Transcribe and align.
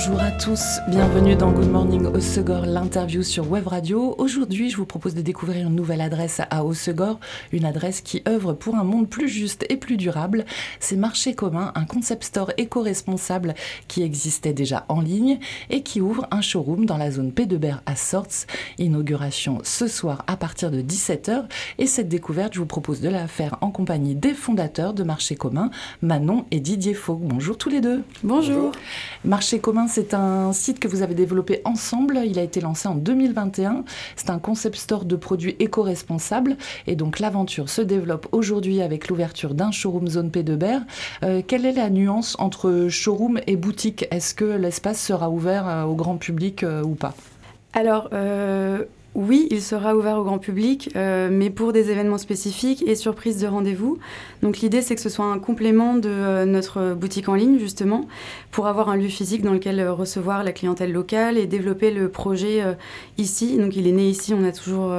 Bonjour 0.00 0.20
à 0.20 0.30
tous, 0.30 0.78
bienvenue 0.86 1.34
dans 1.34 1.50
Good 1.50 1.72
Morning 1.72 2.06
Osegor, 2.06 2.66
l'interview 2.66 3.24
sur 3.24 3.50
Web 3.50 3.66
Radio. 3.66 4.14
Aujourd'hui, 4.18 4.70
je 4.70 4.76
vous 4.76 4.86
propose 4.86 5.16
de 5.16 5.22
découvrir 5.22 5.66
une 5.66 5.74
nouvelle 5.74 6.00
adresse 6.00 6.40
à 6.50 6.64
Osegor, 6.64 7.18
une 7.50 7.64
adresse 7.64 8.00
qui 8.00 8.22
œuvre 8.28 8.52
pour 8.52 8.76
un 8.76 8.84
monde 8.84 9.08
plus 9.08 9.28
juste 9.28 9.66
et 9.68 9.76
plus 9.76 9.96
durable. 9.96 10.44
C'est 10.78 10.94
Marché 10.94 11.34
commun, 11.34 11.72
un 11.74 11.84
concept 11.84 12.22
store 12.22 12.52
éco-responsable 12.58 13.56
qui 13.88 14.04
existait 14.04 14.52
déjà 14.52 14.84
en 14.88 15.00
ligne 15.00 15.40
et 15.68 15.82
qui 15.82 16.00
ouvre 16.00 16.28
un 16.30 16.42
showroom 16.42 16.86
dans 16.86 16.96
la 16.96 17.10
zone 17.10 17.32
P2BR 17.32 17.80
à 17.84 17.96
Sorts. 17.96 18.46
Inauguration 18.78 19.58
ce 19.64 19.88
soir 19.88 20.22
à 20.28 20.36
partir 20.36 20.70
de 20.70 20.80
17h. 20.80 21.46
Et 21.78 21.88
cette 21.88 22.08
découverte, 22.08 22.54
je 22.54 22.60
vous 22.60 22.66
propose 22.66 23.00
de 23.00 23.08
la 23.08 23.26
faire 23.26 23.58
en 23.62 23.72
compagnie 23.72 24.14
des 24.14 24.34
fondateurs 24.34 24.94
de 24.94 25.02
Marché 25.02 25.34
commun, 25.34 25.72
Manon 26.02 26.46
et 26.52 26.60
Didier 26.60 26.94
Faux. 26.94 27.18
Bonjour 27.20 27.58
tous 27.58 27.68
les 27.68 27.80
deux. 27.80 28.04
Bonjour. 28.22 28.70
Marché 29.24 29.58
commun, 29.58 29.87
c'est 29.88 30.14
un 30.14 30.52
site 30.52 30.78
que 30.78 30.88
vous 30.88 31.02
avez 31.02 31.14
développé 31.14 31.60
ensemble. 31.64 32.20
Il 32.24 32.38
a 32.38 32.42
été 32.42 32.60
lancé 32.60 32.88
en 32.88 32.94
2021. 32.94 33.84
C'est 34.16 34.30
un 34.30 34.38
concept 34.38 34.76
store 34.76 35.04
de 35.04 35.16
produits 35.16 35.56
éco-responsables. 35.58 36.56
Et 36.86 36.96
donc 36.96 37.18
l'aventure 37.18 37.68
se 37.68 37.82
développe 37.82 38.28
aujourd'hui 38.32 38.82
avec 38.82 39.08
l'ouverture 39.08 39.54
d'un 39.54 39.70
showroom 39.70 40.08
zone 40.08 40.30
P 40.30 40.42
de 40.42 40.56
Berre. 40.56 40.82
Euh, 41.22 41.42
quelle 41.46 41.66
est 41.66 41.72
la 41.72 41.90
nuance 41.90 42.36
entre 42.38 42.86
showroom 42.88 43.40
et 43.46 43.56
boutique? 43.56 44.06
Est-ce 44.10 44.34
que 44.34 44.44
l'espace 44.44 45.00
sera 45.00 45.30
ouvert 45.30 45.68
euh, 45.68 45.84
au 45.84 45.94
grand 45.94 46.16
public 46.16 46.62
euh, 46.62 46.82
ou 46.82 46.94
pas? 46.94 47.14
Alors, 47.74 48.08
oui, 49.18 49.48
il 49.50 49.60
sera 49.60 49.96
ouvert 49.96 50.16
au 50.16 50.22
grand 50.22 50.38
public, 50.38 50.90
euh, 50.94 51.28
mais 51.28 51.50
pour 51.50 51.72
des 51.72 51.90
événements 51.90 52.18
spécifiques 52.18 52.84
et 52.86 52.94
surprises 52.94 53.40
de 53.40 53.48
rendez-vous. 53.48 53.98
Donc 54.42 54.58
l'idée, 54.58 54.80
c'est 54.80 54.94
que 54.94 55.00
ce 55.00 55.08
soit 55.08 55.24
un 55.24 55.40
complément 55.40 55.94
de 55.94 56.08
euh, 56.08 56.44
notre 56.44 56.94
boutique 56.94 57.28
en 57.28 57.34
ligne, 57.34 57.58
justement, 57.58 58.06
pour 58.52 58.68
avoir 58.68 58.88
un 58.90 58.96
lieu 58.96 59.08
physique 59.08 59.42
dans 59.42 59.52
lequel 59.52 59.80
euh, 59.80 59.92
recevoir 59.92 60.44
la 60.44 60.52
clientèle 60.52 60.92
locale 60.92 61.36
et 61.36 61.48
développer 61.48 61.90
le 61.90 62.08
projet 62.08 62.62
ici. 63.16 63.58
Donc 63.58 63.74
il 63.74 63.88
est 63.88 63.92
né 63.92 64.08
ici, 64.08 64.34
on 64.34 64.44
a 64.44 64.52
toujours 64.52 64.94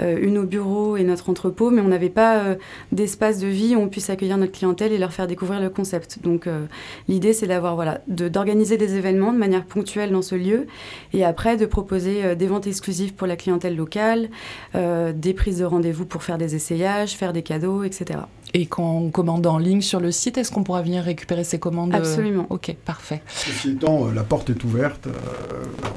une 0.00 0.38
au 0.38 0.44
bureau 0.44 0.96
et 0.96 1.04
notre 1.04 1.30
entrepôt, 1.30 1.70
mais 1.70 1.80
on 1.80 1.88
n'avait 1.88 2.10
pas 2.10 2.38
euh, 2.38 2.54
d'espace 2.92 3.38
de 3.38 3.46
vie 3.46 3.76
où 3.76 3.80
on 3.80 3.88
puisse 3.88 4.10
accueillir 4.10 4.36
notre 4.38 4.52
clientèle 4.52 4.92
et 4.92 4.98
leur 4.98 5.12
faire 5.12 5.26
découvrir 5.26 5.60
le 5.60 5.70
concept. 5.70 6.18
Donc 6.22 6.46
euh, 6.46 6.66
l'idée, 7.08 7.32
c'est 7.32 7.46
d'avoir 7.46 7.74
voilà, 7.74 8.00
d'organiser 8.08 8.76
des 8.76 8.96
événements 8.96 9.32
de 9.32 9.38
manière 9.38 9.64
ponctuelle 9.64 10.10
dans 10.10 10.22
ce 10.22 10.34
lieu 10.34 10.66
et 11.12 11.24
après 11.24 11.56
de 11.56 11.66
proposer 11.66 12.34
des 12.36 12.46
ventes 12.46 12.66
exclusives 12.66 13.14
pour 13.14 13.26
la 13.26 13.36
clientèle 13.36 13.76
locale, 13.76 14.28
des 14.74 15.34
prises 15.34 15.58
de 15.58 15.64
rendez-vous 15.64 16.06
pour 16.06 16.22
faire 16.22 16.38
des 16.38 16.54
essayages, 16.54 17.12
faire 17.12 17.32
des 17.32 17.42
cadeaux, 17.42 17.84
etc. 17.84 18.20
Et 18.52 18.66
quand 18.66 18.98
on 18.98 19.10
commande 19.10 19.46
en 19.46 19.58
ligne 19.58 19.80
sur 19.80 20.00
le 20.00 20.10
site, 20.10 20.38
est-ce 20.38 20.50
qu'on 20.50 20.64
pourra 20.64 20.82
venir 20.82 21.02
récupérer 21.02 21.44
ses 21.44 21.58
commandes 21.58 21.94
Absolument. 21.94 22.46
Ok, 22.50 22.74
parfait. 22.84 23.22
Ceci 23.28 23.70
étant, 23.70 24.10
la 24.10 24.22
porte 24.22 24.50
est 24.50 24.64
ouverte. 24.64 25.08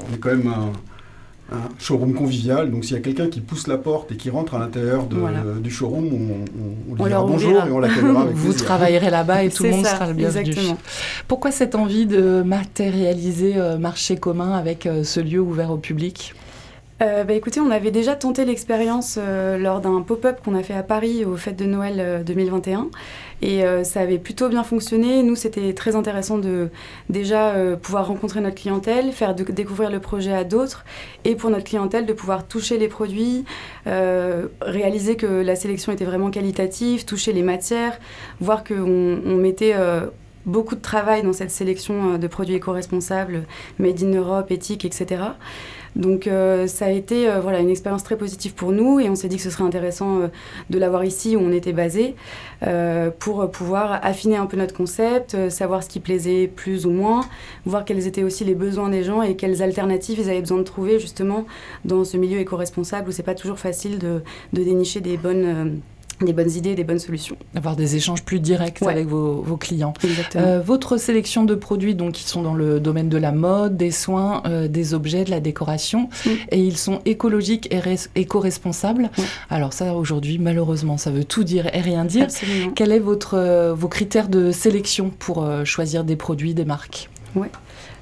on 0.10 0.16
est 0.16 0.18
quand 0.18 0.30
même 0.30 0.48
un 0.48 0.72
un 1.52 1.70
showroom 1.80 2.14
convivial. 2.14 2.72
Donc 2.72 2.86
s'il 2.86 2.96
y 2.96 3.00
a 3.00 3.02
quelqu'un 3.02 3.28
qui 3.28 3.42
pousse 3.42 3.68
la 3.68 3.78
porte 3.78 4.12
et 4.12 4.18
qui 4.18 4.30
rentre 4.30 4.56
à 4.56 4.60
l'intérieur 4.60 5.06
du 5.06 5.72
showroom, 5.72 6.06
on, 6.08 6.92
on, 6.92 6.96
lui 6.96 7.04
dira 7.10 7.24
bonjour 7.24 7.66
et 7.66 7.72
on 7.72 7.80
l'accueillera 7.80 8.22
avec 8.22 8.36
Vous 8.36 8.54
travaillerez 8.54 9.10
là-bas 9.10 9.44
et 9.44 9.50
tout 9.50 9.64
le 9.64 9.72
monde 9.72 9.86
sera 9.86 10.08
le 10.08 10.14
bienvenu. 10.14 10.50
Exactement. 10.50 10.78
Pourquoi 11.28 11.52
cette 11.52 11.76
envie 11.76 12.06
de 12.06 12.42
matérialiser 12.42 13.58
euh, 13.58 13.78
marché 13.78 14.18
commun 14.18 14.54
avec 14.54 14.86
euh, 14.86 15.04
ce 15.04 15.20
lieu 15.20 15.40
ouvert 15.40 15.72
au 15.72 15.78
public? 15.78 16.34
Euh, 17.02 17.24
bah, 17.24 17.34
écoutez, 17.34 17.60
on 17.60 17.70
avait 17.70 17.92
déjà 17.92 18.16
tenté 18.16 18.44
l'expérience 18.44 19.20
euh, 19.22 19.58
lors 19.58 19.82
d'un 19.82 20.02
pop-up 20.02 20.40
qu'on 20.44 20.56
a 20.56 20.64
fait 20.64 20.74
à 20.74 20.82
Paris 20.82 21.26
aux 21.26 21.36
fêtes 21.36 21.58
de 21.58 21.66
Noël 21.66 22.24
2021 22.26 22.80
euh, 22.80 22.84
et 23.42 23.64
ça 23.84 24.02
avait 24.02 24.18
plutôt 24.18 24.50
bien 24.50 24.64
fonctionné. 24.64 25.22
Nous, 25.24 25.36
c'était 25.36 25.74
très 25.74 25.96
intéressant 25.96 26.38
de 26.38 26.70
déjà 27.10 27.54
pouvoir 27.82 28.08
rencontrer 28.08 28.42
notre 28.42 28.56
clientèle, 28.56 29.12
faire 29.12 29.36
découvrir 29.36 29.92
le 29.92 30.00
projet 30.00 30.34
à 30.34 30.44
d'autres 30.44 30.86
et 31.24 31.36
pour 31.36 31.50
notre 31.50 31.66
clientèle 31.66 32.06
de 32.06 32.14
pouvoir 32.14 32.48
toucher 32.48 32.78
les 32.78 32.88
produits, 32.88 33.46
réaliser 33.86 35.16
que 35.16 35.28
la 35.28 35.56
sélection 35.56 35.92
était 35.92 36.06
vraiment 36.06 36.32
qualitative, 36.32 37.06
toucher 37.06 37.32
les 37.32 37.44
matières, 37.44 38.00
voir 38.42 38.64
qu'on 38.64 39.20
on 39.26 39.36
mettait 39.36 39.76
beaucoup 40.46 40.76
de 40.76 40.82
travail 40.82 41.24
dans 41.24 41.34
cette 41.34 41.52
sélection 41.52 42.18
de 42.18 42.28
produits 42.28 42.56
éco-responsables, 42.56 43.44
made 43.80 44.02
in 44.02 44.14
Europe, 44.14 44.50
éthiques, 44.50 44.86
etc. 44.86 45.22
Donc 45.98 46.28
euh, 46.28 46.68
ça 46.68 46.86
a 46.86 46.90
été 46.92 47.28
euh, 47.28 47.42
voilà, 47.42 47.60
une 47.60 47.72
expérience 47.72 48.04
très 48.04 48.18
positive 48.18 48.54
pour 48.54 48.72
nous 48.72 49.00
et 49.00 49.10
on 49.10 49.16
s'est 49.16 49.28
dit 49.28 49.38
que 49.38 49.42
ce 49.42 49.50
serait 49.50 49.64
intéressant 49.64 50.22
euh, 50.22 50.28
de 50.70 50.78
l'avoir 50.78 51.04
ici 51.04 51.36
où 51.36 51.40
on 51.40 51.52
était 51.52 51.74
basé 51.74 52.16
pour 53.20 53.52
pouvoir 53.52 54.00
affiner 54.04 54.36
un 54.36 54.48
peu 54.48 54.58
notre 54.58 54.74
concept, 54.74 55.50
savoir 55.50 55.84
ce 55.84 55.90
qui 55.90 56.00
plaisait 56.00 56.48
plus 56.48 56.88
ou 56.88 56.90
moins, 56.90 57.22
voir 57.66 57.86
quels 57.86 58.08
étaient 58.08 58.24
aussi 58.24 58.44
les 58.44 58.56
besoins 58.56 58.90
des 58.90 59.04
gens 59.04 59.22
et 59.22 59.36
quelles 59.36 59.62
alternatives 59.62 60.18
ils 60.20 60.30
avaient 60.30 60.42
besoin 60.42 60.58
de 60.58 60.64
trouver 60.64 61.00
justement 61.00 61.46
dans 61.86 62.04
ce 62.04 62.18
milieu 62.18 62.40
éco-responsable 62.40 63.10
où 63.10 63.12
c'est 63.12 63.22
pas 63.22 63.36
toujours 63.36 63.60
facile 63.60 64.00
de, 64.00 64.24
de 64.54 64.64
dénicher 64.64 65.02
des 65.02 65.18
bonnes 65.18 65.82
des 66.22 66.34
bonnes 66.34 66.52
idées, 66.52 66.76
des 66.76 66.84
bonnes 66.84 67.00
solutions. 67.00 67.38
Avoir 67.56 67.76
des 67.76 67.96
échanges 67.96 68.24
plus 68.24 68.40
directs 68.40 68.82
avec 68.82 69.08
vos, 69.08 69.58
clients. 69.58 69.94
Euh, 70.36 70.62
votre 70.64 70.98
sélection 70.98 71.44
de 71.44 71.56
produits, 71.56 71.96
donc, 71.96 72.14
qui 72.14 72.24
sont 72.24 72.42
dans 72.42 72.54
le 72.54 72.80
domaine 72.80 73.10
de 73.10 73.18
la 73.18 73.32
mode, 73.32 73.78
des 73.78 73.92
soins, 73.92 74.42
euh, 74.46 74.68
des 74.68 74.94
objets, 74.94 75.24
de 75.24 75.32
la 75.32 75.40
décoration, 75.40 76.10
et 76.52 76.60
ils 76.60 76.78
sont 76.78 77.02
écologiques 77.06 77.72
et 77.72 77.82
éco-responsables. 78.16 79.10
Alors 79.50 79.74
ça, 79.74 79.94
aujourd'hui, 79.94 80.40
malheureusement, 80.40 80.98
ça 80.98 81.12
veut 81.12 81.24
tout 81.24 81.44
dire 81.44 81.74
et 81.76 81.82
rien 81.82 82.06
dire. 82.06 82.24
Absolument. 82.24 82.72
Quels 82.72 82.92
sont 82.92 83.04
votre, 83.04 83.36
euh, 83.36 83.74
vos 83.74 83.88
critères 83.88 84.30
de 84.30 84.52
sélection 84.52 85.12
pour 85.20 85.48
choisir 85.66 86.04
des 86.04 86.16
produits, 86.16 86.54
des 86.54 86.66
marques? 86.66 87.10
Ouais. 87.36 87.50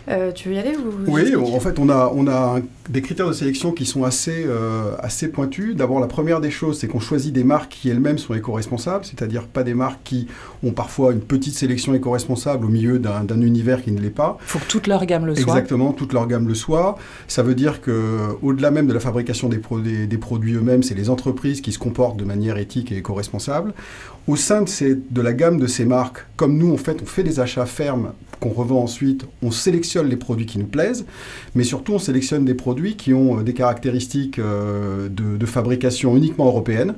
Euh, 0.08 0.32
tu 0.32 0.50
veux 0.50 0.56
y 0.56 0.60
aller 0.60 0.74
Oui, 1.08 1.36
en 1.36 1.60
fait, 1.60 1.80
on 1.80 1.90
a, 1.90 2.12
on 2.16 2.28
a 2.28 2.60
des 2.90 3.02
critères 3.02 3.28
de 3.28 3.34
sélection 3.34 3.72
qui 3.72 3.86
sont 3.86 4.04
assez, 4.04 4.46
euh, 4.46 4.92
assez 5.00 5.28
pointus. 5.28 5.76
D'abord, 5.76 6.00
la 6.00 6.08
première 6.08 6.42
des 6.42 6.52
choses, 6.52 6.80
c'est 6.80 6.88
qu'on 6.88 7.00
choisit 7.00 7.34
des 7.34 7.44
marques 7.44 7.72
qui 7.72 7.90
elles-mêmes 7.90 8.18
sont 8.18 8.34
éco-responsables, 8.34 9.06
c'est-à-dire 9.06 9.48
pas 9.48 9.64
des 9.64 9.74
marques 9.74 10.02
qui 10.04 10.28
ont 10.64 10.72
parfois 10.72 11.12
une 11.12 11.22
petite 11.22 11.56
sélection 11.56 11.94
éco-responsable 11.96 12.66
au 12.66 12.70
milieu 12.70 13.00
d'un 13.00 13.42
univers 13.42 13.82
qui 13.82 13.92
ne 13.92 14.00
l'est 14.00 14.10
pas. 14.10 14.38
Il 14.44 14.48
faut 14.48 14.60
que 14.60 14.68
toute 14.68 14.88
leur 14.88 15.06
gamme 15.06 15.26
le 15.26 15.36
soit. 15.36 15.44
Exactement, 15.44 15.94
toute 15.94 16.14
leur 16.14 16.28
gamme 16.28 16.48
le 16.48 16.56
soit. 16.56 16.98
Ça 17.28 17.42
veut 17.42 17.56
dire 17.56 17.82
qu'au-delà 17.82 18.72
même 18.72 18.88
de 18.88 18.94
la 18.94 19.00
fabrication 19.00 19.50
des, 19.50 20.08
des 20.08 20.18
produits 20.18 20.54
eux-mêmes, 20.54 20.84
c'est 20.84 20.96
les 20.96 21.10
entreprises 21.10 21.62
qui 21.62 21.72
se 21.72 21.80
comportent 21.80 22.18
de 22.18 22.26
manière 22.26 22.58
éthique 22.58 22.92
et 22.92 22.98
éco-responsable. 22.98 23.74
Au 24.28 24.36
sein 24.36 24.64
de, 24.64 25.00
de 25.10 25.22
la 25.22 25.34
gamme 25.34 25.60
de 25.60 25.68
ces 25.68 25.86
marques, 25.86 26.26
comme 26.36 26.58
nous, 26.58 26.74
en 26.74 26.78
fait, 26.78 26.98
on 27.02 27.06
fait 27.06 27.24
des 27.24 27.40
achats 27.40 27.66
fermes 27.68 28.12
qu'on 28.40 28.50
revend 28.50 28.82
ensuite, 28.82 29.26
on 29.42 29.52
sélectionne 29.52 29.95
les 30.04 30.16
produits 30.16 30.46
qui 30.46 30.60
nous 30.60 30.66
plaisent, 30.66 31.06
mais 31.56 31.64
surtout 31.64 31.94
on 31.94 32.00
sélectionne 32.00 32.46
des 32.46 32.54
produits 32.54 32.96
qui 32.96 33.14
ont 33.14 33.40
euh, 33.40 33.44
des 33.44 33.54
caractéristiques 33.54 34.40
euh, 34.40 35.10
de, 35.10 35.46
fabrication 35.46 36.18
uniquement 36.18 36.48
européenne. 36.48 36.96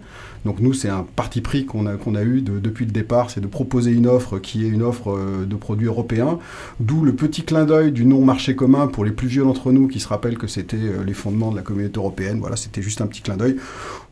Donc 0.48 0.62
nous, 0.62 0.72
c'est 0.72 0.88
un 0.88 1.06
parti 1.18 1.42
pris 1.42 1.66
qu'on 1.66 1.86
a, 1.88 1.96
qu'on 1.96 2.16
a 2.16 2.24
eu 2.24 2.42
depuis 2.42 2.86
le 2.86 2.92
départ, 2.92 3.30
c'est 3.30 3.42
de 3.42 3.48
proposer 3.48 3.92
une 3.92 4.08
offre 4.08 4.40
qui 4.40 4.66
est 4.66 4.70
une 4.70 4.82
offre 4.82 5.12
euh, 5.12 5.46
de 5.46 5.56
produits 5.58 5.88
européens, 5.88 6.40
d'où 6.80 7.04
le 7.04 7.12
petit 7.12 7.44
clin 7.44 7.66
d'œil 7.66 7.92
du 7.92 8.06
non 8.06 8.24
marché 8.24 8.56
commun 8.56 8.88
pour 8.88 9.04
les 9.04 9.12
plus 9.12 9.28
vieux 9.28 9.44
d'entre 9.44 9.74
nous 9.74 9.90
qui 9.90 10.00
se 10.00 10.08
rappellent 10.08 10.38
que 10.38 10.48
c'était 10.48 10.78
les 11.06 11.14
fondements 11.14 11.52
de 11.52 11.58
la 11.58 11.64
communauté 11.64 11.98
européenne. 11.98 12.40
Voilà, 12.40 12.56
c'était 12.56 12.82
juste 12.82 13.02
un 13.02 13.08
petit 13.08 13.22
clin 13.22 13.36
d'œil. 13.36 13.58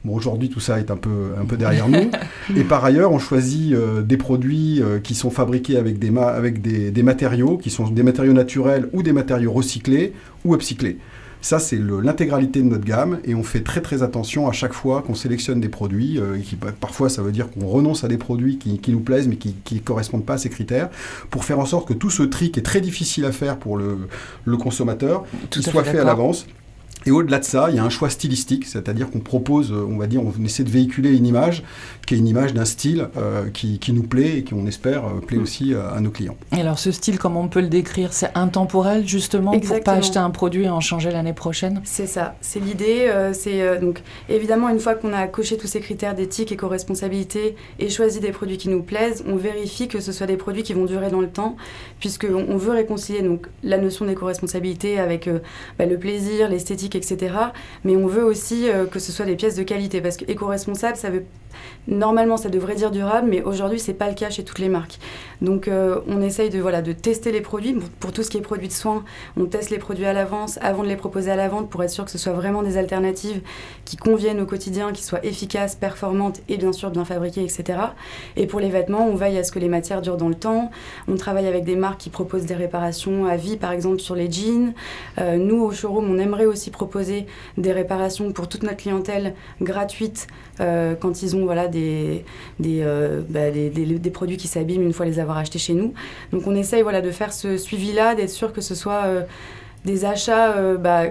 Bon, 0.04 0.14
aujourd'hui, 0.14 0.50
tout 0.50 0.60
ça 0.60 0.78
est 0.78 0.92
un 0.92 0.98
peu, 0.98 1.32
un 1.42 1.46
peu 1.46 1.56
derrière 1.56 1.88
nous. 1.88 2.12
Et 2.58 2.66
par 2.66 2.84
ailleurs, 2.84 3.14
on 3.14 3.18
choisit 3.18 3.74
euh, 3.74 4.02
des 4.02 4.18
produits 4.18 4.82
euh, 4.82 5.00
qui 5.00 5.16
sont 5.16 5.30
fabriqués 5.30 5.78
avec, 5.78 6.00
des, 6.00 6.16
avec 6.18 6.62
des, 6.62 7.04
matériaux, 7.04 7.58
qui 7.58 7.70
sont 7.70 7.88
des 7.88 8.04
matériaux 8.04 8.34
naturels 8.34 8.90
ou 8.92 9.04
des 9.04 9.14
matériaux 9.14 9.54
recyclés 9.54 10.12
ou 10.44 10.54
upcyclés. 10.54 10.98
Ça, 11.42 11.60
c'est 11.60 11.78
l'intégralité 11.78 12.62
de 12.62 12.68
notre 12.68 12.86
gamme 12.86 13.20
et 13.24 13.36
on 13.36 13.44
fait 13.44 13.62
très 13.62 13.82
très 13.82 14.04
attention 14.04 14.48
à 14.48 14.52
chaque 14.52 14.74
fois 14.74 15.02
qu'on 15.02 15.16
sélectionne 15.16 15.60
des 15.60 15.70
produits. 15.70 16.20
Euh, 16.20 16.38
qui, 16.40 16.56
parfois, 16.56 17.10
ça 17.10 17.22
veut 17.22 17.32
dire 17.32 17.50
qu'on 17.52 17.68
renonce 17.68 18.04
à 18.04 18.08
des 18.08 18.18
produits 18.18 18.58
qui, 18.58 18.92
nous 18.92 19.00
plaisent 19.00 19.28
mais 19.28 19.36
qui 19.36 19.56
ne 19.72 19.80
correspondent 19.80 20.26
pas 20.26 20.34
à 20.34 20.38
ces 20.38 20.50
critères 20.50 20.90
pour 21.30 21.46
faire 21.46 21.60
en 21.60 21.66
sorte 21.66 21.88
que 21.88 21.94
tout 21.94 22.10
ce 22.10 22.24
tri 22.24 22.52
qui 22.52 22.60
est 22.60 22.64
très 22.64 22.82
difficile 22.82 23.26
à 23.26 23.32
faire 23.32 23.58
pour 23.58 23.78
le, 23.78 24.08
le 24.46 24.58
consommateur, 24.58 25.26
soit 25.52 25.84
fait 25.84 26.00
à 26.00 26.04
l'avance 26.04 26.48
Et 27.08 27.12
au-delà 27.12 27.38
de 27.38 27.44
ça, 27.44 27.68
il 27.70 27.76
y 27.76 27.80
a 27.80 27.84
un 27.84 27.90
choix 27.90 28.10
stylistique, 28.10 28.66
c'est-à-dire 28.66 29.12
qu'on 29.12 29.20
propose, 29.20 29.72
euh, 29.72 29.86
on 29.88 29.98
va 29.98 30.08
dire, 30.08 30.24
on 30.24 30.44
essaie 30.44 30.64
de 30.64 30.70
véhiculer 30.70 31.16
une 31.16 31.28
image 31.28 31.64
qui 32.08 32.16
est 32.16 32.18
une 32.18 32.28
image 32.28 32.54
d'un 32.54 32.66
style 32.66 33.08
euh, 33.18 33.50
qui, 33.50 33.80
qui, 33.80 33.94
nous 33.94 34.04
plaît 34.04 34.40
et 34.40 34.44
qui, 34.44 34.54
on 34.56 34.66
espère, 34.66 35.06
euh, 35.06 35.20
plaît 35.26 35.38
mm. 35.38 35.42
aussi 35.42 35.74
à 35.76 36.00
nos 36.00 36.10
clients. 36.10 36.38
Et 36.56 36.62
alors 36.62 36.80
ce 36.80 36.92
style, 36.92 37.20
comment 37.20 37.42
on 37.42 37.48
peut 37.48 37.62
le 37.62 37.68
décrire? 37.68 38.12
C'est 38.14 38.32
intemporel 38.36 39.08
justement 39.08 39.54
Exactement. 39.54 39.78
pour 39.78 39.84
pas 39.84 40.00
acheter 40.00 40.20
un 40.20 40.30
produit 40.32 40.64
et 40.64 40.70
en 40.70 40.82
changer 40.82 41.12
l'année 41.12 41.34
prochaine? 41.34 41.82
C'est 41.84 42.08
ça, 42.08 42.36
c'est 42.42 42.60
l'idée. 42.60 43.12
c'est 43.34 43.80
donc 43.80 44.02
évidemment 44.30 44.70
une 44.70 44.80
fois 44.80 44.96
qu'on 44.96 45.14
a 45.14 45.28
coché 45.28 45.58
tous 45.58 45.68
ces 45.68 45.80
critères 45.80 46.16
d'éthique, 46.16 46.52
éco-responsabilité 46.52 47.56
et 47.80 47.90
choisi 47.90 48.20
des 48.20 48.32
produits 48.32 48.58
qui 48.58 48.70
nous 48.70 48.84
plaisent, 48.84 49.24
on 49.28 49.36
vérifie 49.36 49.88
que 49.88 50.00
ce 50.00 50.12
soit 50.12 50.28
des 50.28 50.38
produits 50.38 50.64
qui 50.64 50.74
vont 50.74 50.86
durer 50.86 51.10
dans 51.10 51.22
le 51.22 51.30
temps, 51.30 51.56
puisqu'on 52.00 52.46
on 52.48 52.58
veut 52.58 52.72
réconcilier 52.72 53.22
donc 53.22 53.48
la 53.64 53.78
notion 53.78 54.06
d'éco-responsabilité 54.06 55.00
avec 55.00 55.30
bah, 55.78 55.86
le 55.86 55.98
plaisir, 55.98 56.50
l'esthétique 56.50 56.95
etc. 56.96 57.36
Mais 57.84 57.96
on 57.96 58.08
veut 58.08 58.24
aussi 58.24 58.70
euh, 58.70 58.86
que 58.86 59.00
ce 59.00 59.12
soit 59.12 59.26
des 59.26 59.36
pièces 59.36 59.56
de 59.56 59.64
qualité 59.64 60.02
parce 60.02 60.18
que 60.18 60.26
éco-responsable, 60.30 60.98
ça 60.98 61.10
veut 61.10 61.26
Normalement, 61.88 62.38
ça 62.38 62.50
devrait 62.50 62.76
dire 62.76 62.92
durable, 62.92 63.28
mais 63.30 63.44
aujourd'hui, 63.44 63.80
c'est 63.80 63.94
pas 63.94 64.10
le 64.10 64.16
cas 64.16 64.30
chez 64.30 64.44
toutes 64.44 64.60
les 64.60 64.70
marques. 64.70 65.00
Donc, 65.42 65.68
euh, 65.68 66.00
on 66.08 66.22
essaye 66.22 66.50
de, 66.50 66.60
voilà, 66.60 66.82
de 66.82 66.94
tester 66.94 67.32
les 67.32 67.42
produits. 67.42 67.76
Pour, 68.00 68.12
tout 68.12 68.24
ce 68.24 68.30
qui 68.30 68.38
est 68.38 68.42
produits 68.42 68.68
de 68.68 68.74
soins, 68.74 69.04
on 69.38 69.46
teste 69.46 69.70
les 69.70 69.78
produits 69.78 70.06
à 70.06 70.14
l'avance 70.14 70.58
avant 70.62 70.84
de 70.84 70.88
les 70.88 70.96
proposer 70.96 71.32
à 71.32 71.36
la 71.36 71.48
vente 71.48 71.70
pour 71.70 71.84
être 71.84 71.90
sûr 71.90 72.06
que 72.06 72.12
ce 72.12 72.18
soit 72.18 72.34
vraiment 72.34 72.64
des 72.64 72.78
alternatives 72.78 73.42
qui 73.84 73.98
conviennent 73.98 74.42
au 74.42 74.46
quotidien, 74.46 74.92
qui 74.92 75.04
soient 75.04 75.24
efficaces, 75.24 75.76
performantes 75.76 76.42
et 76.50 76.58
bien 76.58 76.74
sûr 76.74 76.90
bien 76.90 77.06
fabriquées, 77.06 77.44
etc. 77.44 77.80
Et 78.36 78.48
pour 78.48 78.60
les 78.60 78.70
vêtements, 78.70 79.08
on 79.08 79.16
veille 79.16 79.38
à 79.38 79.44
ce 79.44 79.52
que 79.52 79.60
les 79.60 79.70
matières 79.70 80.02
durent 80.02 80.18
dans 80.18 80.30
le 80.30 80.36
temps. 80.36 80.72
On 81.08 81.16
travaille 81.16 81.48
avec 81.48 81.66
des 81.66 81.76
marques 81.76 82.00
qui 82.00 82.10
proposent 82.10 82.46
des 82.46 82.56
réparations 82.56 83.26
à 83.26 83.36
vie, 83.36 83.58
par 83.58 83.72
exemple 83.72 84.00
sur 84.00 84.16
les 84.16 84.32
jeans. 84.32 84.74
Euh, 85.20 85.38
nous, 85.38 85.62
au 85.62 85.72
showroom, 85.72 86.10
on 86.10 86.18
aimerait 86.18 86.46
aussi 86.46 86.72
proposer 86.72 87.26
des 87.58 87.72
réparations 87.72 88.32
pour 88.32 88.48
toute 88.48 88.64
notre 88.64 88.78
clientèle 88.78 89.36
gratuites 89.62 90.28
euh, 90.60 90.96
quand 90.96 91.22
ils 91.22 91.36
ont 91.36 91.44
voilà, 91.46 91.68
des, 91.68 92.24
euh, 92.64 93.22
bah, 93.30 93.52
des, 93.52 93.70
des, 93.70 94.10
produits 94.10 94.38
qui 94.38 94.48
s'abîment 94.48 94.84
une 94.84 94.94
fois 94.94 95.06
les 95.06 95.20
avoir 95.20 95.38
achetés 95.38 95.60
chez 95.60 95.74
nous. 95.74 95.94
Donc 96.32 96.48
on 96.48 96.56
essaye 96.56 96.82
voilà, 96.82 97.02
de 97.02 97.12
faire 97.12 97.34
ce 97.34 97.58
suivi-là, 97.58 98.16
d'être 98.16 98.30
sûr 98.30 98.54
que 98.54 98.62
ce 98.62 98.76
soit 98.76 99.04
euh, 99.06 99.22
des 99.84 100.06
achats 100.06 100.76
bah, 100.78 101.04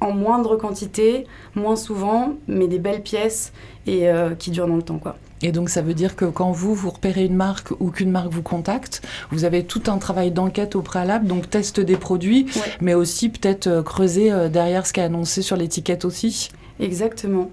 en 0.00 0.12
moindre 0.12 0.56
quantité, 0.56 1.26
moins 1.54 1.76
souvent, 1.76 2.34
mais 2.46 2.68
des 2.68 2.78
belles 2.78 3.02
pièces 3.02 3.52
et 3.86 4.08
qui 4.38 4.50
durent 4.50 4.68
dans 4.68 4.76
le 4.76 4.82
temps. 4.82 4.98
Quoi. 4.98 5.16
Et 5.42 5.50
donc 5.50 5.68
ça 5.68 5.82
veut 5.82 5.94
dire 5.94 6.14
que 6.14 6.24
quand 6.24 6.52
vous, 6.52 6.74
vous 6.74 6.90
repérez 6.90 7.24
une 7.24 7.34
marque 7.34 7.72
ou 7.80 7.90
qu'une 7.90 8.10
marque 8.10 8.30
vous 8.30 8.42
contacte, 8.42 9.02
vous 9.30 9.44
avez 9.44 9.64
tout 9.64 9.82
un 9.88 9.98
travail 9.98 10.30
d'enquête 10.30 10.76
au 10.76 10.82
préalable, 10.82 11.26
donc 11.26 11.50
test 11.50 11.80
des 11.80 11.96
produits, 11.96 12.46
mais 12.80 12.94
aussi 12.94 13.28
peut-être 13.30 13.82
creuser 13.82 14.30
derrière 14.48 14.86
ce 14.86 14.92
qui 14.92 15.00
est 15.00 15.04
annoncé 15.04 15.42
sur 15.42 15.56
l'étiquette 15.56 16.04
aussi. 16.04 16.50
Exactement. 16.78 17.50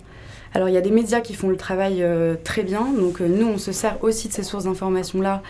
Alors 0.53 0.67
il 0.67 0.73
y 0.73 0.77
a 0.77 0.81
des 0.81 0.91
médias 0.91 1.21
qui 1.21 1.33
font 1.33 1.49
le 1.49 1.55
travail 1.55 2.03
euh, 2.03 2.35
très 2.43 2.63
bien, 2.63 2.85
donc 2.91 3.21
euh, 3.21 3.27
nous 3.27 3.47
on 3.47 3.57
se 3.57 3.71
sert 3.71 4.03
aussi 4.03 4.27
de 4.27 4.33
ces 4.33 4.43
sources 4.43 4.65
d'informations-là 4.65 5.41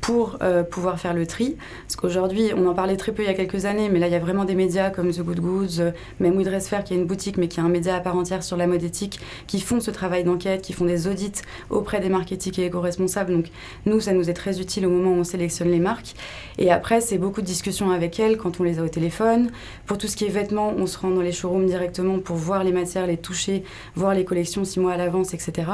pour 0.00 0.38
euh, 0.42 0.62
pouvoir 0.62 0.98
faire 0.98 1.14
le 1.14 1.26
tri. 1.26 1.56
Parce 1.86 1.96
qu'aujourd'hui, 1.96 2.50
on 2.56 2.66
en 2.66 2.74
parlait 2.74 2.96
très 2.96 3.12
peu 3.12 3.22
il 3.22 3.26
y 3.26 3.28
a 3.28 3.34
quelques 3.34 3.64
années, 3.64 3.88
mais 3.88 3.98
là, 3.98 4.06
il 4.06 4.12
y 4.12 4.16
a 4.16 4.20
vraiment 4.20 4.44
des 4.44 4.54
médias 4.54 4.90
comme 4.90 5.10
The 5.10 5.20
Good 5.20 5.40
Goods, 5.40 5.80
euh, 5.80 5.90
même 6.20 6.36
We 6.36 6.46
Dress 6.46 6.68
Fair, 6.68 6.84
qui 6.84 6.94
est 6.94 6.96
une 6.96 7.06
boutique, 7.06 7.36
mais 7.36 7.48
qui 7.48 7.60
est 7.60 7.62
un 7.62 7.68
média 7.68 7.96
à 7.96 8.00
part 8.00 8.16
entière 8.16 8.42
sur 8.42 8.56
la 8.56 8.66
mode 8.66 8.82
éthique, 8.82 9.20
qui 9.46 9.60
font 9.60 9.80
ce 9.80 9.90
travail 9.90 10.24
d'enquête, 10.24 10.62
qui 10.62 10.72
font 10.72 10.84
des 10.84 11.08
audits 11.08 11.42
auprès 11.70 12.00
des 12.00 12.08
marques 12.08 12.32
éthiques 12.32 12.58
et 12.58 12.66
éco-responsables. 12.66 13.32
Donc, 13.32 13.46
nous, 13.86 14.00
ça 14.00 14.12
nous 14.12 14.30
est 14.30 14.34
très 14.34 14.60
utile 14.60 14.86
au 14.86 14.90
moment 14.90 15.10
où 15.10 15.20
on 15.20 15.24
sélectionne 15.24 15.70
les 15.70 15.80
marques. 15.80 16.14
Et 16.58 16.70
après, 16.70 17.00
c'est 17.00 17.18
beaucoup 17.18 17.40
de 17.40 17.46
discussions 17.46 17.90
avec 17.90 18.20
elles 18.20 18.36
quand 18.36 18.60
on 18.60 18.64
les 18.64 18.78
a 18.78 18.82
au 18.82 18.88
téléphone. 18.88 19.50
Pour 19.86 19.98
tout 19.98 20.06
ce 20.06 20.16
qui 20.16 20.24
est 20.24 20.30
vêtements, 20.30 20.72
on 20.76 20.86
se 20.86 20.98
rend 20.98 21.10
dans 21.10 21.22
les 21.22 21.32
showrooms 21.32 21.66
directement 21.66 22.18
pour 22.18 22.36
voir 22.36 22.64
les 22.64 22.72
matières, 22.72 23.06
les 23.06 23.16
toucher, 23.16 23.64
voir 23.94 24.14
les 24.14 24.24
collections 24.24 24.64
six 24.64 24.80
mois 24.80 24.92
à 24.92 24.96
l'avance, 24.96 25.34
etc. 25.34 25.70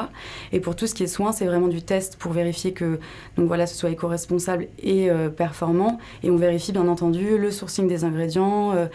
Et 0.52 0.60
pour 0.60 0.76
tout 0.76 0.86
ce 0.86 0.94
qui 0.94 1.02
est 1.02 1.08
soins, 1.08 1.32
c'est 1.32 1.46
vraiment 1.46 1.68
du 1.68 1.82
test 1.82 2.16
pour 2.16 2.32
vérifier 2.32 2.72
que, 2.72 2.98
donc 3.36 3.46
voilà, 3.46 3.66
ce 3.66 3.76
soit 3.76 3.90
éco 3.90 4.13
responsable 4.14 4.68
et 4.82 5.10
euh, 5.10 5.28
performant. 5.28 5.98
Et 6.22 6.30
on 6.30 6.36
vérifie 6.36 6.72
bien 6.72 6.86
entendu 6.88 7.36
le 7.36 7.50
sourcing 7.50 7.88
des 7.88 8.04
ingrédients, 8.04 8.72
euh, 8.72 8.86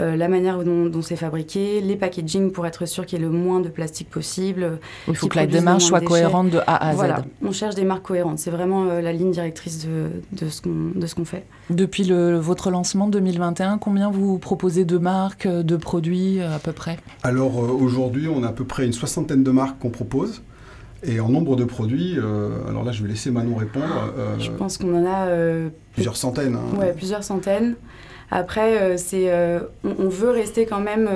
euh, 0.00 0.16
la 0.16 0.28
manière 0.28 0.62
dont, 0.62 1.02
c'est 1.02 1.16
fabriqué, 1.16 1.80
les 1.80 1.96
packaging 1.96 2.52
pour 2.52 2.66
être 2.66 2.86
sûr 2.86 3.06
qu'il 3.06 3.18
y 3.18 3.22
ait 3.22 3.24
le 3.24 3.30
moins 3.30 3.60
de 3.60 3.68
plastique 3.68 4.10
possible. 4.10 4.78
Il 5.08 5.16
faut 5.16 5.28
que 5.28 5.36
la 5.36 5.46
démarche 5.46 5.84
soit 5.84 6.00
cohérente 6.00 6.50
de 6.50 6.58
A 6.66 6.88
à 6.88 6.92
Z. 6.92 6.96
Voilà, 6.96 7.24
on 7.42 7.52
cherche 7.52 7.74
des 7.74 7.84
marques 7.84 8.04
cohérentes. 8.04 8.38
C'est 8.38 8.50
vraiment 8.50 8.84
la 8.84 9.12
ligne 9.12 9.30
directrice 9.30 9.86
de, 9.86 10.10
de 10.32 11.06
ce 11.06 11.14
qu'on 11.14 11.24
fait. 11.24 11.44
Depuis 11.70 12.04
le, 12.04 12.36
votre 12.36 12.70
lancement 12.70 13.08
2021, 13.08 13.78
combien 13.78 14.10
vous 14.10 14.38
proposez 14.38 14.84
de 14.84 14.98
marques, 14.98 15.48
de 15.48 15.76
produits 15.76 16.40
à 16.40 16.58
peu 16.58 16.72
près? 16.72 16.98
Alors 17.22 17.58
aujourd'hui, 17.58 18.28
on 18.28 18.42
a 18.42 18.48
à 18.48 18.52
peu 18.52 18.64
près 18.64 18.84
une 18.84 18.92
soixantaine 18.92 19.42
de 19.42 19.50
marques 19.50 19.78
qu'on 19.78 19.90
propose. 19.90 20.42
Et 21.02 21.20
en 21.20 21.28
nombre 21.28 21.56
de 21.56 21.64
produits, 21.64 22.14
euh, 22.18 22.66
alors 22.68 22.84
là 22.84 22.92
je 22.92 23.02
vais 23.02 23.08
laisser 23.08 23.30
Manon 23.30 23.56
répondre. 23.56 24.12
Euh, 24.18 24.38
je 24.38 24.50
pense 24.50 24.78
qu'on 24.78 24.94
en 24.94 25.06
a... 25.06 25.28
Euh, 25.28 25.68
plusieurs 25.92 26.16
centaines. 26.16 26.56
Hein. 26.56 26.78
Ouais, 26.78 26.92
plusieurs 26.92 27.24
centaines. 27.24 27.76
Après, 28.30 28.98
c'est, 28.98 29.32
on, 29.84 30.08
veut 30.08 30.30
rester 30.30 30.66
quand 30.66 30.80
même 30.80 31.08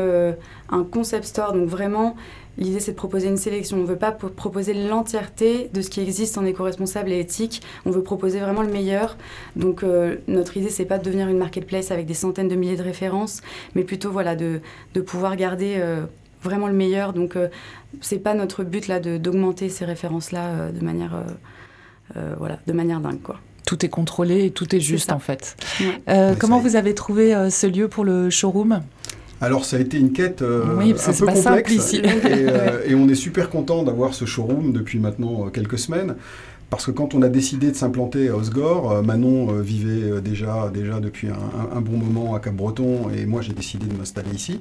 un 0.71 0.85
concept 0.85 1.25
store, 1.25 1.53
donc 1.53 1.69
vraiment, 1.69 2.15
l'idée 2.57 2.79
c'est 2.79 2.93
de 2.93 2.97
proposer 2.97 3.27
une 3.27 3.37
sélection. 3.37 3.79
On 3.79 3.81
ne 3.81 3.87
veut 3.87 3.97
pas 3.97 4.13
proposer 4.13 4.75
l'entièreté 4.75 5.71
de 5.75 5.81
ce 5.81 5.91
qui 5.91 6.01
existe 6.01 6.39
en 6.39 6.45
éco-responsable 6.45 7.11
et 7.11 7.19
éthique. 7.19 7.63
On 7.85 7.91
veut 7.91 8.05
proposer 8.05 8.39
vraiment 8.39 8.63
le 8.63 8.71
meilleur. 8.71 9.17
Donc 9.57 9.85
notre 10.29 10.57
idée 10.57 10.71
c'est 10.71 10.85
pas 10.85 10.99
de 10.99 11.05
devenir 11.05 11.27
une 11.27 11.39
marketplace 11.39 11.91
avec 11.91 12.07
des 12.07 12.15
centaines 12.15 12.47
de 12.47 12.55
milliers 12.55 12.77
de 12.77 12.85
références, 12.85 13.43
mais 13.75 13.83
plutôt 13.83 14.13
voilà 14.13 14.37
de, 14.37 14.61
de 14.95 15.01
pouvoir 15.01 15.35
garder 15.35 15.83
vraiment 16.43 16.69
le 16.69 16.75
meilleur. 16.75 17.13
Donc, 17.13 17.37
euh, 17.37 17.49
c'est 18.01 18.19
pas 18.19 18.35
notre 18.35 18.65
but 18.65 18.89
là 18.89 19.01
d'augmenter 19.01 19.69
ces 19.69 19.85
références-là 19.85 20.45
euh, 20.45 20.73
de 20.73 20.85
manière, 20.85 21.23
euh, 22.17 22.35
voilà, 22.39 22.59
de 22.67 22.73
manière 22.73 23.01
dingue, 23.01 23.23
quoi. 23.23 23.41
Tout 23.67 23.85
est 23.85 23.89
contrôlé 23.89 24.47
et 24.47 24.51
tout 24.51 24.75
est 24.75 24.81
juste 24.81 25.13
en 25.13 25.21
fait. 25.21 25.57
comment 26.41 26.59
vous 26.59 26.75
avez 26.75 26.95
trouvé 26.95 27.51
ce 27.51 27.69
lieu 27.69 27.87
pour 27.87 28.05
le 28.05 28.29
showroom? 28.29 28.81
Alors 29.41 29.65
ça 29.65 29.77
a 29.77 29.81
été 29.81 29.97
une 29.97 30.13
quête 30.13 30.43
oui, 30.77 30.93
un 30.93 31.13
peu 31.13 31.27
complexe 31.27 31.95
et, 31.95 32.03
et, 32.89 32.95
on 32.95 33.09
est 33.09 33.15
super 33.15 33.49
content 33.49 33.85
d'avoir 33.85 34.13
ce 34.13 34.25
showroom 34.25 34.73
depuis 34.73 34.99
maintenant 34.99 35.49
quelques 35.51 35.79
semaines 35.79 36.17
parce 36.69 36.87
que 36.87 36.91
quand 36.91 37.15
on 37.15 37.23
a 37.23 37.29
décidé 37.29 37.71
de 37.71 37.77
s'implanter 37.77 38.29
à 38.29 38.37
Osgore, 38.37 39.05
Manon 39.05 39.61
vivait 39.61 40.21
déjà, 40.21 40.69
déjà 40.75 40.99
depuis 40.99 41.29
un, 41.29 41.77
un 41.77 41.81
bon 41.81 41.97
moment 41.97 42.35
à 42.35 42.41
Cap-Breton 42.41 43.11
et 43.17 43.25
moi 43.25 43.41
j'ai 43.41 43.53
décidé 43.53 43.87
de 43.87 43.97
m'installer 43.97 44.35
ici. 44.35 44.61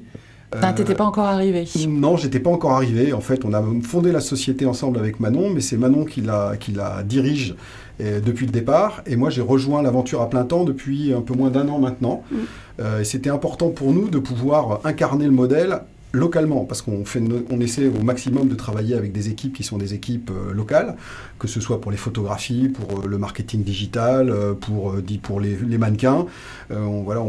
Euh, 0.56 0.74
t'étais 0.74 0.96
pas 0.96 1.06
encore 1.06 1.26
arrivé 1.26 1.68
Non, 1.88 2.18
j'étais 2.18 2.40
pas 2.40 2.50
encore 2.50 2.72
arrivé. 2.72 3.14
En 3.14 3.22
fait, 3.22 3.46
on 3.46 3.54
a 3.54 3.64
fondé 3.84 4.12
la 4.12 4.20
société 4.20 4.66
ensemble 4.66 4.98
avec 4.98 5.20
Manon, 5.20 5.52
mais 5.52 5.62
c'est 5.62 5.78
Manon 5.78 6.06
qui 6.06 6.22
la, 6.22 6.54
qui 6.60 6.72
la 6.72 7.04
dirige 7.04 7.56
euh, 8.02 8.20
depuis 8.20 8.48
le 8.48 8.52
départ. 8.52 9.04
Et 9.06 9.16
moi, 9.16 9.30
j'ai 9.30 9.42
rejoint 9.42 9.82
l'aventure 9.84 10.22
à 10.22 10.30
plein 10.30 10.46
temps 10.46 10.64
depuis 10.64 11.14
un 11.14 11.22
peu 11.22 11.36
moins 11.36 11.52
d'un 11.52 11.68
an 11.70 11.78
maintenant. 11.78 12.24
Mm. 12.32 12.36
Euh, 12.80 13.04
c'était 13.04 13.30
important 13.30 13.70
pour 13.70 13.94
nous 13.94 14.10
de 14.10 14.18
pouvoir 14.18 14.80
incarner 14.86 15.26
le 15.26 15.32
modèle 15.32 15.82
localement, 16.12 16.66
parce 16.66 16.82
qu'on 16.82 17.06
fait, 17.06 17.22
on 17.52 17.60
essaie 17.60 17.88
au 17.88 18.02
maximum 18.02 18.48
de 18.48 18.56
travailler 18.56 18.96
avec 18.96 19.12
des 19.12 19.30
équipes 19.30 19.54
qui 19.54 19.64
sont 19.64 19.78
des 19.78 19.94
équipes 19.94 20.32
euh, 20.32 20.54
locales, 20.54 20.96
que 21.38 21.48
ce 21.48 21.62
soit 21.62 21.80
pour 21.82 21.92
les 21.92 21.98
photographies, 21.98 22.70
pour 22.70 23.00
euh, 23.00 23.08
le 23.08 23.18
marketing 23.20 23.64
digital, 23.64 24.30
euh, 24.30 24.54
pour, 24.54 24.96
pour 25.22 25.40
les, 25.40 25.78
mannequins. 25.78 26.26
On, 26.72 27.04
voilà, 27.04 27.24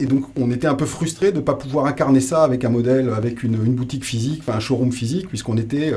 et 0.00 0.06
donc 0.06 0.24
on 0.36 0.50
était 0.50 0.66
un 0.66 0.74
peu 0.74 0.86
frustré 0.86 1.32
de 1.32 1.36
ne 1.36 1.42
pas 1.42 1.54
pouvoir 1.54 1.86
incarner 1.86 2.20
ça 2.20 2.42
avec 2.42 2.64
un 2.64 2.68
modèle, 2.68 3.10
avec 3.10 3.42
une, 3.42 3.56
boutique 3.56 4.04
physique, 4.04 4.40
enfin 4.42 4.58
un 4.58 4.60
showroom 4.60 4.92
physique, 4.92 5.28
puisqu'on 5.28 5.56
était 5.56 5.92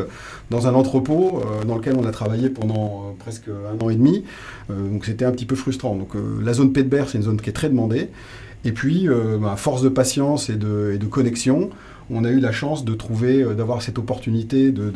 dans 0.49 0.67
un 0.67 0.73
entrepôt 0.73 1.41
dans 1.67 1.75
lequel 1.75 1.95
on 1.97 2.05
a 2.05 2.11
travaillé 2.11 2.49
pendant 2.49 3.15
presque 3.19 3.47
un 3.47 3.83
an 3.83 3.89
et 3.89 3.95
demi. 3.95 4.23
donc 4.69 5.05
c'était 5.05 5.25
un 5.25 5.31
petit 5.31 5.45
peu 5.45 5.55
frustrant. 5.55 5.95
Donc 5.95 6.13
la 6.41 6.53
zone 6.53 6.73
Pédebert, 6.73 7.09
c'est 7.09 7.17
une 7.17 7.25
zone 7.25 7.41
qui 7.41 7.49
est 7.49 7.53
très 7.53 7.69
demandée. 7.69 8.09
Et 8.65 8.71
puis, 8.71 9.07
bah, 9.39 9.55
force 9.55 9.81
de 9.81 9.89
patience 9.89 10.49
et 10.49 10.55
de 10.55 11.05
connexion, 11.05 11.69
on 12.11 12.23
a 12.23 12.29
eu 12.29 12.39
la 12.39 12.51
chance 12.51 12.85
de 12.85 12.93
trouver, 12.93 13.41
euh, 13.41 13.53
d'avoir 13.53 13.81
cette 13.81 13.99
opportunité 13.99 14.71
de, 14.71 14.91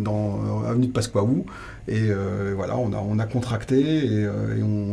dans 0.00 0.62
euh, 0.64 0.70
Avenue 0.70 0.86
de 0.86 0.92
Pasquaou. 0.92 1.46
Et 1.88 2.10
euh, 2.10 2.52
voilà, 2.54 2.76
on 2.76 2.92
a, 2.92 2.98
on 2.98 3.18
a 3.18 3.26
contracté 3.26 3.80
et, 3.80 4.28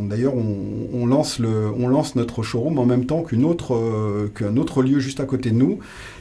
d'ailleurs 0.08 0.34
on, 0.34 1.06
lance 1.06 1.38
le, 1.38 1.70
on 1.78 1.86
lance 1.86 2.16
notre 2.16 2.42
showroom 2.42 2.78
en 2.78 2.84
même 2.84 3.06
temps 3.06 3.22
qu'une 3.22 3.44
autre, 3.44 4.28
qu'un 4.34 4.56
autre 4.56 4.82
lieu 4.82 4.98
juste 4.98 5.20
à 5.20 5.24
côté 5.24 5.50
de 5.50 5.54
nous, 5.54 5.78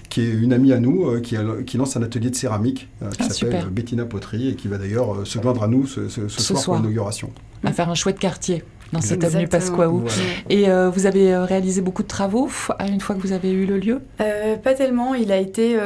qui 0.10 0.22
est 0.22 0.29
une 0.29 0.53
amie 0.53 0.72
à 0.72 0.79
nous, 0.79 1.19
qui, 1.22 1.36
qui, 1.65 1.77
lance 1.77 1.98
un 1.98 2.03
atelier 2.03 2.29
de 2.29 2.36
céramique 2.36 2.88
qui 3.00 3.17
ah, 3.19 3.29
s'appelle 3.29 3.65
Bettina 3.72 4.05
Poterie 4.05 4.50
et 4.50 4.55
qui 4.55 4.67
va 4.67 4.77
d'ailleurs 4.77 5.25
se 5.25 5.41
joindre 5.41 5.63
à 5.63 5.67
nous 5.67 5.88
ce, 5.88 6.08
soir, 6.27 6.63
pour 6.63 6.75
l'inauguration. 6.75 7.31
À 7.63 7.74
faire 7.74 7.89
un 7.89 7.96
chouette 7.96 8.19
quartier. 8.19 8.63
Dans 8.93 9.01
cette 9.01 9.24
avenue 9.24 9.48
Pasquaou. 9.48 10.03
Et 10.50 10.69
euh, 10.69 10.89
vous 10.89 11.05
avez 11.05 11.34
euh, 11.34 11.46
réalisé 11.46 11.81
beaucoup 11.81 12.03
de 12.03 12.08
travaux 12.08 12.50
une 12.88 13.01
fois 13.01 13.15
que 13.15 13.22
vous 13.22 13.34
avez 13.34 13.51
eu 13.51 13.65
le 13.65 13.77
lieu? 13.77 14.01
Euh, 14.22 14.55
Pas 14.58 14.74
tellement. 14.74 15.15
Il, 15.15 15.31
a 15.31 15.38
été, 15.38 15.77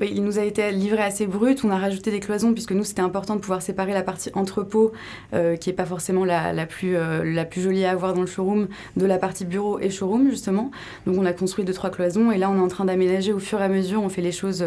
il 0.00 0.24
nous 0.24 0.38
a 0.38 0.42
été 0.42 0.70
livré 0.72 1.02
assez 1.02 1.26
brut. 1.26 1.64
On 1.64 1.70
a 1.70 1.78
rajouté 1.78 2.10
des 2.10 2.20
cloisons 2.20 2.52
puisque 2.52 2.72
nous, 2.72 2.84
c'était 2.84 3.02
important 3.02 3.36
de 3.36 3.40
pouvoir 3.40 3.62
séparer 3.62 3.92
la 3.92 4.02
partie 4.02 4.30
entrepôt, 4.34 4.92
qui 5.32 5.68
n'est 5.68 5.76
pas 5.76 5.86
forcément 5.86 6.24
la, 6.24 6.52
la 6.52 6.66
plus, 6.66 6.96
la 7.24 7.44
plus 7.44 7.62
jolie 7.62 7.84
à 7.84 7.90
avoir 7.90 8.14
dans 8.14 8.20
le 8.20 8.26
showroom, 8.26 8.68
de 8.96 9.06
la 9.06 9.18
partie 9.18 9.44
bureau 9.44 9.78
et 9.78 9.90
showroom, 9.90 10.30
justement. 10.30 10.70
Donc 11.06 11.16
on 11.18 11.24
a 11.24 11.32
construit 11.32 11.64
deux, 11.64 11.72
trois 11.72 11.90
cloisons 11.90 12.32
et 12.32 12.38
là, 12.38 12.50
on 12.50 12.56
est 12.56 12.60
en 12.62 12.68
train 12.68 12.84
d'aménager 12.84 13.32
au 13.32 13.38
fur 13.38 13.60
et 13.60 13.64
à 13.64 13.68
mesure. 13.68 14.02
On 14.02 14.08
fait 14.08 14.22
les 14.22 14.32
choses 14.32 14.64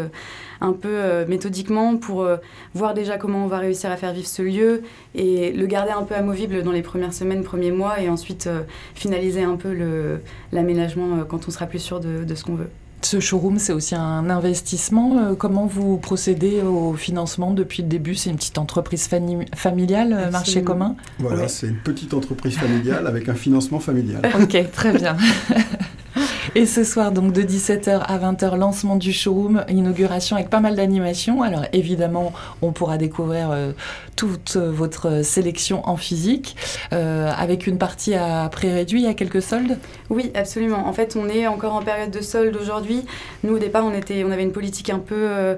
un 0.60 0.72
peu 0.72 1.24
méthodiquement 1.26 1.96
pour 1.96 2.26
voir 2.74 2.94
déjà 2.94 3.18
comment 3.18 3.44
on 3.44 3.48
va 3.48 3.58
réussir 3.58 3.90
à 3.90 3.96
faire 3.96 4.12
vivre 4.12 4.26
ce 4.26 4.42
lieu 4.42 4.82
et 5.14 5.52
le 5.52 5.66
garder 5.66 5.92
un 5.92 6.02
peu 6.02 6.14
amovible 6.14 6.62
dans 6.62 6.72
les 6.72 6.82
premières 6.82 7.12
semaines, 7.12 7.42
premiers 7.42 7.70
mois 7.70 8.00
et 8.00 8.08
ensuite 8.08 8.46
euh, 8.46 8.62
finaliser 8.94 9.42
un 9.42 9.56
peu 9.56 9.76
l'aménagement 10.52 11.18
euh, 11.18 11.24
quand 11.24 11.48
on 11.48 11.50
sera 11.50 11.66
plus 11.66 11.78
sûr 11.78 12.00
de, 12.00 12.34
ce 12.34 12.44
qu'on 12.44 12.54
veut. 12.54 12.70
Ce 13.02 13.20
showroom, 13.20 13.58
c'est 13.58 13.72
aussi 13.72 13.94
un 13.94 14.30
investissement. 14.30 15.18
Euh, 15.18 15.34
comment 15.34 15.66
vous 15.66 15.98
procédez 15.98 16.62
au 16.62 16.94
financement 16.94 17.52
depuis 17.52 17.82
le 17.82 17.88
début? 17.88 18.14
C'est 18.14 18.30
une 18.30 18.36
petite 18.36 18.58
entreprise 18.58 19.08
familiale, 19.54 20.28
marché 20.32 20.62
commun? 20.62 20.96
Voilà, 21.18 21.48
c'est 21.48 21.68
une 21.68 21.76
petite 21.76 22.14
entreprise 22.14 22.56
familiale 22.56 23.06
avec 23.06 23.28
un 23.28 23.34
financement 23.34 23.80
familial. 23.80 24.22
ok, 24.40 24.70
très 24.72 24.92
bien. 24.92 25.16
Et 26.56 26.64
ce 26.64 26.84
soir, 26.84 27.12
donc 27.12 27.34
de 27.34 27.42
17h 27.42 28.00
à 28.00 28.18
20h, 28.18 28.56
lancement 28.56 28.96
du 28.96 29.12
showroom, 29.12 29.66
inauguration 29.68 30.36
avec 30.36 30.48
pas 30.48 30.60
mal 30.60 30.74
d'animations. 30.74 31.42
Alors 31.42 31.66
évidemment, 31.74 32.32
on 32.62 32.72
pourra 32.72 32.96
découvrir 32.96 33.50
euh, 33.50 33.72
toute 34.16 34.56
votre 34.56 35.22
sélection 35.22 35.86
en 35.86 35.98
physique, 35.98 36.56
euh, 36.94 37.30
avec 37.36 37.66
une 37.66 37.76
partie 37.76 38.14
à 38.14 38.48
prix 38.50 38.72
réduit. 38.72 39.06
A 39.06 39.12
quelques 39.12 39.42
soldes? 39.42 39.76
Oui, 40.08 40.32
absolument. 40.34 40.88
En 40.88 40.94
fait, 40.94 41.14
on 41.14 41.28
est 41.28 41.46
encore 41.46 41.74
en 41.74 41.82
période 41.82 42.10
de 42.10 42.22
solde 42.22 42.56
aujourd'hui. 42.56 43.04
Nous, 43.44 43.56
au 43.56 43.58
départ, 43.58 43.84
on, 43.84 43.92
était, 43.92 44.24
on 44.24 44.30
avait 44.30 44.44
une 44.44 44.52
politique 44.52 44.88
un 44.88 44.98
peu... 44.98 45.14
Euh, 45.14 45.56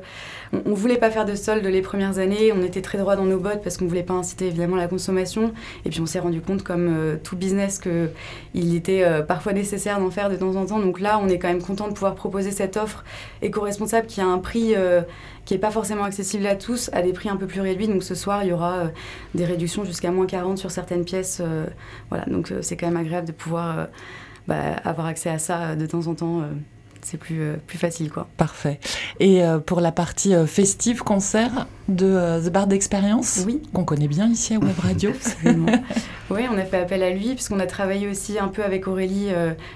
on 0.53 0.71
ne 0.71 0.75
voulait 0.75 0.97
pas 0.97 1.11
faire 1.11 1.25
de 1.25 1.35
solde 1.35 1.65
les 1.65 1.83
premières 1.83 2.19
années, 2.19 2.53
on 2.53 2.63
était 2.63 2.83
très 2.83 2.99
droit 2.99 3.17
dans 3.17 3.25
nos 3.25 3.39
bottes 3.39 3.63
parce 3.63 3.77
qu'on 3.77 3.85
ne 3.85 3.89
voulait 3.91 4.03
pas 4.03 4.15
inciter 4.15 4.47
évidemment 4.47 4.77
la 4.77 4.89
consommation. 4.89 5.53
Et 5.85 5.91
puis 5.91 6.01
on 6.01 6.07
s'est 6.07 6.19
rendu 6.19 6.41
compte, 6.41 6.63
comme 6.63 6.89
euh, 6.89 7.17
tout 7.23 7.37
business, 7.37 7.79
qu'il 7.79 8.75
était 8.75 9.03
euh, 9.05 9.23
parfois 9.23 9.53
nécessaire 9.53 10.01
d'en 10.01 10.11
faire 10.11 10.31
de 10.31 10.37
temps 10.37 10.57
en 10.57 10.67
temps. 10.67 10.81
Donc 10.81 11.01
là, 11.01 11.19
on 11.23 11.29
est 11.29 11.39
quand 11.39 11.49
même 11.49 11.63
content 11.63 11.89
de 11.89 11.93
pouvoir 11.93 12.15
proposer 12.15 12.51
cette 12.51 12.77
offre 12.77 13.05
éco-responsable 13.43 14.07
qui 14.07 14.21
a 14.21 14.27
un 14.27 14.39
prix 14.39 14.75
euh, 14.75 15.03
qui 15.45 15.55
n'est 15.55 15.61
pas 15.61 15.71
forcément 15.71 16.05
accessible 16.05 16.47
à 16.47 16.57
tous, 16.57 16.91
à 16.93 17.03
des 17.03 17.13
prix 17.13 17.29
un 17.29 17.37
peu 17.37 17.47
plus 17.47 17.61
réduits. 17.61 17.89
Donc 17.89 18.03
ce 18.03 18.15
soir, 18.15 18.45
il 18.45 18.51
y 18.51 18.53
aura 18.53 18.91
des 19.35 19.45
réductions 19.45 19.85
jusqu'à 19.85 20.11
moins 20.11 20.27
40 20.27 20.59
sur 20.59 20.71
certaines 20.71 21.05
pièces. 21.05 21.41
voilà, 22.11 22.27
donc 22.27 22.53
c'est 22.61 22.77
quand 22.77 22.87
même 22.87 22.99
agréable 22.99 23.27
de 23.27 23.33
pouvoir 23.33 23.89
bah, 24.47 24.77
avoir 24.85 25.07
accès 25.07 25.31
à 25.31 25.39
ça 25.39 25.75
de 25.75 25.87
temps 25.87 26.07
en 26.07 26.15
temps 26.15 26.43
c'est 27.09 27.17
plus, 27.17 27.41
euh, 27.41 27.57
plus 27.67 27.79
facile. 27.79 28.11
quoi. 28.11 28.29
Parfait. 28.37 28.79
Et 29.19 29.43
euh, 29.43 29.59
pour 29.59 29.81
la 29.81 29.93
partie 29.93 30.35
euh, 30.35 30.47
festive, 30.47 31.03
concert 31.03 31.67
de 31.89 32.39
The 32.45 32.53
Bar 32.53 32.67
d'Expérience, 32.67 33.45
oui. 33.47 33.63
qu'on 33.73 33.85
connaît 33.85 34.09
bien 34.09 34.29
ici 34.29 34.55
à 34.55 34.59
Web 34.59 34.79
Radio. 34.79 35.11
oui, 36.31 36.43
on 36.53 36.59
a 36.59 36.65
fait 36.65 36.77
appel 36.77 37.03
à 37.03 37.11
lui, 37.11 37.33
puisqu'on 37.35 37.61
a 37.61 37.67
travaillé 37.67 38.09
aussi 38.09 38.39
un 38.39 38.49
peu 38.49 38.63
avec 38.63 38.87
Aurélie, 38.87 39.29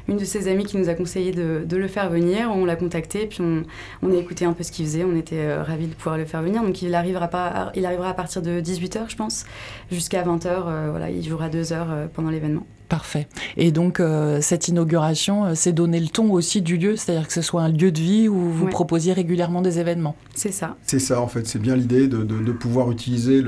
une 0.08 0.18
de 0.18 0.24
ses 0.26 0.48
amies 0.48 0.64
qui 0.64 0.76
nous 0.76 0.90
a 0.90 0.94
conseillé 0.94 1.32
de, 1.32 1.62
de 1.64 1.76
le 1.78 1.88
faire 1.88 2.10
venir. 2.10 2.50
On 2.54 2.66
l'a 2.66 2.76
contacté, 2.76 3.26
puis 3.26 3.40
on, 3.40 3.62
on, 4.02 4.12
a 4.12 4.16
écouté 4.16 4.44
un 4.44 4.52
peu 4.52 4.62
ce 4.62 4.70
qu'il 4.70 4.84
faisait. 4.84 5.04
On 5.04 5.16
était 5.16 5.56
ravis 5.56 5.86
de 5.86 5.94
pouvoir 5.94 6.18
le 6.18 6.26
faire 6.26 6.42
venir. 6.42 6.62
Donc 6.62 6.82
il 6.82 6.94
arrivera, 6.94 7.28
pas, 7.28 7.72
il 7.74 7.86
arrivera 7.86 8.10
à 8.10 8.14
partir 8.14 8.42
de 8.42 8.60
18h, 8.60 9.08
je 9.08 9.16
pense, 9.16 9.46
jusqu'à 9.90 10.22
20h. 10.22 10.90
voilà, 10.90 11.08
il 11.08 11.26
jouera 11.26 11.48
2 11.48 11.72
heures 11.72 12.08
pendant 12.12 12.28
l'événement. 12.28 12.66
Parfait. 12.92 13.26
Et 13.56 13.72
donc, 13.72 14.00
euh, 14.00 14.42
cette 14.42 14.68
inauguration, 14.68 15.46
euh, 15.46 15.52
c'est 15.54 15.72
donner 15.72 15.98
le 15.98 16.08
ton 16.08 16.30
aussi 16.30 16.60
du 16.60 16.76
lieu, 16.76 16.94
c'est-à-dire 16.94 17.26
que 17.26 17.32
ce 17.32 17.40
soit 17.40 17.62
un 17.62 17.70
lieu 17.70 17.90
de 17.90 17.98
vie 17.98 18.28
où 18.28 18.50
vous 18.50 18.66
proposiez 18.66 19.14
régulièrement 19.14 19.62
des 19.62 19.78
événements. 19.78 20.14
C'est 20.34 20.52
ça. 20.52 20.76
C'est 20.82 20.98
ça, 20.98 21.22
en 21.22 21.26
fait. 21.26 21.46
C'est 21.46 21.58
bien 21.58 21.74
l'idée 21.74 22.06
de, 22.06 22.52
pouvoir 22.52 22.92
utiliser 22.92 23.42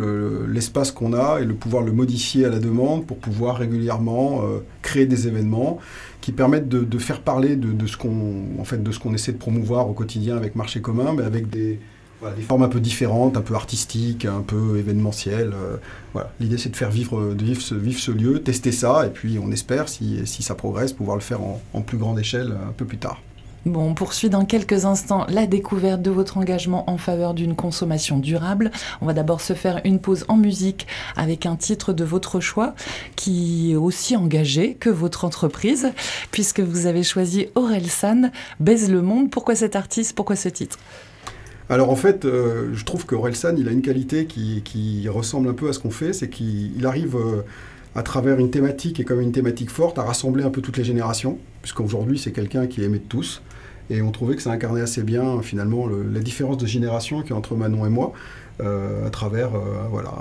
l'espace 0.49 0.93
qu'on 0.93 1.13
a 1.13 1.41
et 1.43 1.45
de 1.45 1.53
pouvoir 1.53 1.83
le 1.83 1.93
modifier 1.93 2.47
à 2.47 2.49
la 2.49 2.59
demande 2.59 3.05
pour 3.05 3.19
pouvoir 3.19 3.59
régulièrement 3.59 4.41
euh, 4.45 4.61
créer 4.81 5.05
des 5.05 5.29
événements 5.29 5.77
qui 6.23 6.33
permettent 6.33 6.71
de, 6.71 6.99
faire 6.99 7.21
parler 7.21 7.55
de, 7.55 7.87
ce 7.87 7.99
qu'on 7.99 8.45
en 8.59 8.65
fait, 8.65 8.83
de 8.83 8.93
ce 8.93 8.99
qu'on 8.99 9.13
essaie 9.13 9.33
de 9.33 9.37
promouvoir 9.37 9.91
au 9.91 9.93
quotidien 9.93 10.39
avec 10.39 10.57
Marché 10.57 10.81
commun, 10.81 11.13
mais 11.13 11.23
avec 11.23 11.51
des, 11.51 11.81
des 12.33 12.43
formes 12.43 12.63
un 12.63 12.69
peu 12.69 12.81
différentes, 12.81 13.37
un 13.37 13.43
peu 13.43 13.55
artistiques, 13.55 14.25
un 14.25 14.43
peu 14.43 14.79
événementielles. 14.79 15.53
Euh, 15.55 15.77
voilà. 16.13 16.33
L'idée, 16.41 16.59
c'est 16.59 16.71
de 16.71 16.77
faire 16.77 16.91
vivre, 16.91 17.35
de 17.35 17.45
vivre, 17.45 17.61
ce, 17.61 17.75
vivre 17.75 17.99
ce 17.99 18.11
lieu, 18.11 18.43
tester 18.43 18.73
ça, 18.73 19.07
et 19.07 19.11
puis 19.11 19.39
on 19.43 19.51
espère, 19.51 19.89
si, 19.89 20.27
si 20.27 20.43
ça 20.43 20.55
progresse, 20.55 20.93
pouvoir 20.93 21.17
le 21.17 21.23
faire 21.23 21.43
en, 21.43 21.61
en 21.73 21.83
plus 21.83 21.99
grande 21.99 22.19
échelle 22.19 22.53
un 22.69 22.73
peu 22.73 22.85
plus 22.85 22.99
tard. 22.99 23.21
Bon, 23.67 23.81
on 23.89 23.95
poursuit 23.95 24.29
dans 24.29 24.45
quelques 24.45 24.85
instants 24.85 25.25
la 25.31 25.47
découverte 25.47 26.03
de 26.03 26.11
votre 26.11 26.37
engagement 26.37 26.89
en 26.91 26.99
faveur 26.99 27.33
d'une 27.33 27.55
consommation 27.55 28.19
durable. 28.19 28.71
On 29.01 29.07
va 29.07 29.15
d'abord 29.15 29.41
se 29.41 29.55
faire 29.55 29.81
une 29.85 30.01
pause 30.01 30.27
en 30.29 30.37
musique 30.37 30.87
avec 31.17 31.47
un 31.47 31.57
titre 31.57 31.95
de 31.95 32.05
votre 32.05 32.41
choix 32.41 32.75
qui 33.17 33.73
est 33.73 33.77
aussi 33.77 34.17
engagé 34.17 34.75
que 34.75 34.91
votre 34.91 35.25
entreprise, 35.25 35.93
puisque 36.31 36.61
vous 36.61 36.85
avez 36.85 37.03
choisi 37.03 37.47
Aurel 37.55 37.89
San, 37.89 38.33
Baise 38.61 38.91
le 38.91 39.01
monde. 39.01 39.31
Pourquoi 39.31 39.55
cet 39.55 39.77
artiste? 39.77 40.15
Pourquoi 40.15 40.37
ce 40.37 40.51
titre? 40.51 40.79
Alors 41.71 41.91
en 41.91 41.97
fait, 41.97 42.25
euh, 42.25 42.75
je 42.75 42.85
trouve 42.85 43.07
que 43.07 43.15
Orelsan, 43.15 43.57
il 43.57 43.69
a 43.69 43.73
une 43.73 43.83
qualité 43.83 44.27
qui, 44.27 45.09
ressemble 45.09 45.49
un 45.49 45.55
peu 45.55 45.69
à 45.69 45.73
ce 45.73 45.79
qu'on 45.79 45.91
fait, 45.91 46.13
c'est 46.13 46.29
qu'il 46.29 46.85
arrive 46.85 47.17
euh, 47.17 47.43
à 47.95 48.03
travers 48.03 48.39
une 48.39 48.51
thématique 48.51 49.01
et 49.01 49.05
comme 49.05 49.21
une 49.21 49.33
thématique 49.33 49.71
forte 49.71 49.99
à 49.99 50.03
rassembler 50.03 50.45
un 50.45 50.51
peu 50.51 50.61
toutes 50.61 50.77
les 50.77 50.85
générations, 50.85 51.39
puisqu'aujourd'hui 51.63 52.19
c'est 52.19 52.33
quelqu'un 52.33 52.67
qui 52.67 52.83
est 52.83 52.85
aimé 52.85 52.99
de 52.99 53.09
tous. 53.09 53.43
Et 53.91 54.03
on 54.03 54.11
trouvait 54.11 54.37
que 54.37 54.43
ça 54.43 54.51
incarnait 54.51 54.81
assez 54.81 55.03
bien 55.03 55.43
finalement 55.43 55.87
la 55.87 56.21
différence 56.21 56.57
de 56.57 56.67
génération 56.67 57.23
qui 57.23 57.33
est 57.33 57.37
entre 57.37 57.55
Manon 57.55 57.85
et 57.85 57.91
moi, 57.91 58.13
euh, 58.61 59.07
à 59.07 59.11
travers 59.11 59.51
voilà, 59.91 60.15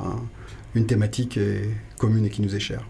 une 0.76 0.86
thématique 0.86 1.40
commune 1.98 2.26
et 2.26 2.30
qui 2.30 2.42
nous 2.42 2.56
est 2.56 2.60
chère. 2.60 2.84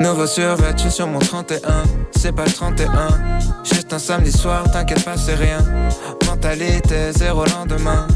Nouveau 0.00 0.26
survêtu 0.26 0.90
sur 0.90 1.08
mon 1.08 1.18
31, 1.18 1.58
c'est 2.16 2.32
pas 2.32 2.44
le 2.44 2.52
31. 2.52 2.88
Juste 3.64 3.92
un 3.92 3.98
samedi 3.98 4.30
soir, 4.30 4.64
t'inquiète 4.70 5.04
pas, 5.04 5.16
c'est 5.16 5.34
rien. 5.34 5.58
Mentalité 6.26 7.12
zéro 7.12 7.44
lendemain. 7.46 8.06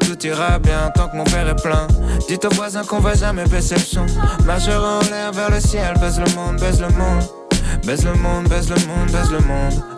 Tout 0.00 0.26
ira 0.26 0.58
bien 0.58 0.90
tant 0.94 1.08
que 1.08 1.16
mon 1.16 1.24
père 1.24 1.46
est 1.46 1.62
plein. 1.62 1.86
Dites 2.28 2.46
aux 2.46 2.54
voisins 2.54 2.82
qu'on 2.84 3.00
va 3.00 3.14
jamais 3.14 3.44
baisser 3.44 3.74
le 3.74 3.80
son. 3.80 4.06
Marchera 4.46 5.00
en 5.00 5.10
l'air 5.10 5.32
vers 5.32 5.50
le 5.50 5.60
ciel, 5.60 5.94
baise 6.00 6.18
le 6.18 6.34
monde, 6.34 6.58
baise 6.60 6.80
le 6.80 6.88
monde. 6.88 7.22
Baise 7.84 8.04
le 8.04 8.14
monde, 8.14 8.48
baise 8.48 8.70
le 8.70 8.76
monde, 8.86 9.10
baise 9.10 9.30
le 9.30 9.40
monde. 9.40 9.97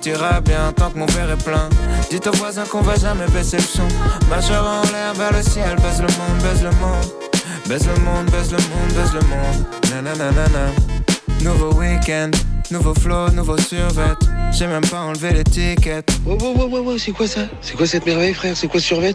tout 0.00 0.08
ira 0.08 0.40
bien 0.40 0.72
tant 0.74 0.90
que 0.90 0.98
mon 0.98 1.06
verre 1.06 1.30
est 1.30 1.44
plein. 1.44 1.68
Dites 2.10 2.26
aux 2.26 2.32
voisins 2.32 2.64
qu'on 2.64 2.80
va 2.80 2.96
jamais 2.96 3.26
baisser 3.28 3.56
le 3.56 3.62
son. 3.62 3.88
Majeur 4.28 4.64
en 4.66 4.82
l'air 4.92 5.14
vers 5.14 5.32
le 5.32 5.42
ciel, 5.42 5.76
baise 5.76 6.00
le 6.00 6.08
monde, 6.18 6.42
baise 6.42 6.62
le 6.62 6.70
monde. 6.70 7.06
Baise 7.68 7.86
le 7.86 8.00
monde, 8.02 8.26
baise 8.30 8.52
le 8.52 8.58
monde, 8.58 8.92
baise 8.94 9.12
le 9.14 9.20
monde. 9.28 9.66
Nouveau 11.42 11.72
week 11.78 12.00
week-end. 12.00 12.30
Nouveau 12.70 12.94
flow, 12.94 13.30
nouveau 13.30 13.58
survêt. 13.58 14.14
J'ai 14.52 14.66
même 14.66 14.86
pas 14.86 15.00
enlevé 15.00 15.32
l'étiquette. 15.32 16.10
Ouais, 16.24 16.40
ouais, 16.40 16.54
ouais, 16.54 16.64
ouais, 16.64 16.80
ouais, 16.80 16.98
c'est 16.98 17.12
quoi 17.12 17.26
ça? 17.26 17.40
C'est 17.60 17.76
quoi 17.76 17.86
cette 17.86 18.06
merveille, 18.06 18.34
frère? 18.34 18.56
C'est 18.56 18.68
quoi 18.68 18.80
survêt? 18.80 19.14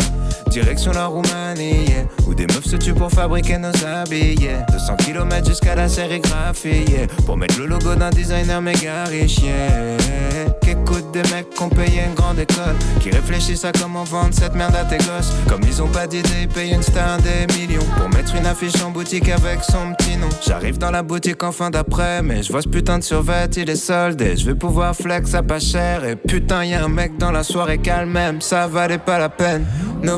Direction 0.49 0.91
la 0.91 1.05
Roumanie, 1.05 1.93
Où 2.27 2.33
des 2.33 2.45
meufs 2.47 2.65
se 2.65 2.75
tuent 2.75 2.93
pour 2.93 3.09
fabriquer 3.09 3.57
nos 3.57 3.69
habits, 3.85 4.47
200 4.71 4.95
km 4.97 5.47
jusqu'à 5.47 5.75
la 5.75 5.87
sérigraphie, 5.87 6.85
Pour 7.25 7.37
mettre 7.37 7.59
le 7.59 7.67
logo 7.67 7.95
d'un 7.95 8.09
designer 8.09 8.61
méga 8.61 9.05
riche, 9.05 9.41
Qu'écoutent 10.61 11.11
des 11.11 11.23
mecs 11.33 11.49
qui 11.49 11.63
ont 11.63 11.69
payé 11.69 12.01
une 12.07 12.13
grande 12.13 12.39
école 12.39 12.75
Qui 12.99 13.09
réfléchissent 13.11 13.65
à 13.65 13.71
comment 13.71 14.03
vendre 14.03 14.33
cette 14.33 14.55
merde 14.55 14.75
à 14.75 14.83
tes 14.83 14.97
gosses. 14.97 15.31
Comme 15.47 15.61
ils 15.63 15.81
ont 15.81 15.87
pas 15.87 16.07
d'idée, 16.07 16.47
payent 16.53 16.73
une 16.73 16.83
star 16.83 17.17
des 17.19 17.51
millions 17.53 17.85
Pour 17.97 18.09
mettre 18.09 18.35
une 18.35 18.45
affiche 18.45 18.81
en 18.83 18.91
boutique 18.91 19.29
avec 19.29 19.63
son 19.63 19.93
petit 19.97 20.17
nom. 20.17 20.29
J'arrive 20.45 20.77
dans 20.77 20.91
la 20.91 21.03
boutique 21.03 21.43
en 21.43 21.51
fin 21.51 21.69
d'après 21.69 22.21
Mais 22.21 22.43
je 22.43 22.51
vois 22.51 22.61
ce 22.61 22.69
putain 22.69 22.99
de 22.99 23.03
survêt, 23.03 23.47
il 23.57 23.69
est 23.69 23.75
soldé. 23.75 24.35
Je 24.37 24.45
vais 24.45 24.55
pouvoir 24.55 24.95
flex 24.95 25.33
à 25.33 25.43
pas 25.43 25.59
cher 25.59 26.03
Et 26.05 26.15
putain 26.15 26.65
y 26.65 26.73
a 26.73 26.83
un 26.83 26.89
mec 26.89 27.17
dans 27.17 27.31
la 27.31 27.43
soirée 27.43 27.77
calme 27.77 28.11
même 28.11 28.41
Ça 28.41 28.67
valait 28.67 28.97
pas 28.97 29.17
la 29.17 29.29
peine 29.29 29.65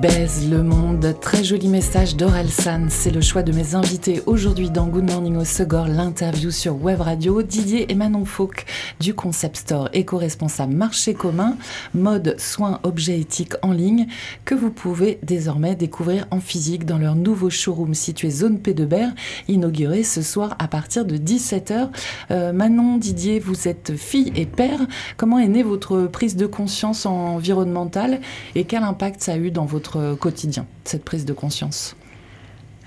Baise 0.00 0.48
le 0.48 0.62
monde, 0.62 1.14
très 1.20 1.44
joli 1.44 1.68
message 1.68 2.16
d'Orelsan. 2.16 2.86
C'est 2.88 3.10
le 3.10 3.20
choix 3.20 3.42
de 3.42 3.52
mes 3.52 3.74
invités 3.74 4.22
aujourd'hui 4.24 4.70
dans 4.70 4.86
Good 4.86 5.10
Morning 5.10 5.36
au 5.36 5.44
Segor, 5.44 5.88
l'interview 5.88 6.50
sur 6.50 6.82
Web 6.82 7.02
Radio. 7.02 7.42
Didier 7.42 7.92
et 7.92 7.94
Manon 7.94 8.24
Fauque 8.24 8.64
du 8.98 9.12
Concept 9.12 9.56
Store 9.56 9.90
éco-responsable 9.92 10.72
marché 10.72 11.12
commun, 11.12 11.58
mode 11.92 12.36
soins 12.38 12.80
objets 12.82 13.20
éthiques 13.20 13.52
en 13.60 13.72
ligne, 13.72 14.06
que 14.46 14.54
vous 14.54 14.70
pouvez 14.70 15.18
désormais 15.22 15.74
découvrir 15.74 16.26
en 16.30 16.40
physique 16.40 16.86
dans 16.86 16.96
leur 16.96 17.14
nouveau 17.14 17.50
showroom 17.50 17.92
situé 17.92 18.30
zone 18.30 18.58
P 18.58 18.72
de 18.72 18.86
Berre, 18.86 19.12
inauguré 19.48 20.02
ce 20.02 20.22
soir 20.22 20.56
à 20.58 20.66
partir 20.66 21.04
de 21.04 21.18
17h. 21.18 21.90
Euh, 22.30 22.54
Manon, 22.54 22.96
Didier, 22.96 23.38
vous 23.38 23.68
êtes 23.68 23.94
fille 23.98 24.32
et 24.34 24.46
père. 24.46 24.80
Comment 25.18 25.38
est 25.38 25.48
née 25.48 25.62
votre 25.62 26.06
prise 26.06 26.36
de 26.36 26.46
conscience 26.46 27.04
environnementale 27.04 28.20
et 28.54 28.64
quel 28.64 28.82
impact 28.82 29.22
ça 29.22 29.32
a 29.32 29.36
eu 29.36 29.50
dans 29.50 29.66
votre 29.92 30.18
quotidien, 30.18 30.66
cette 30.84 31.04
prise 31.04 31.24
de 31.24 31.32
conscience 31.32 31.96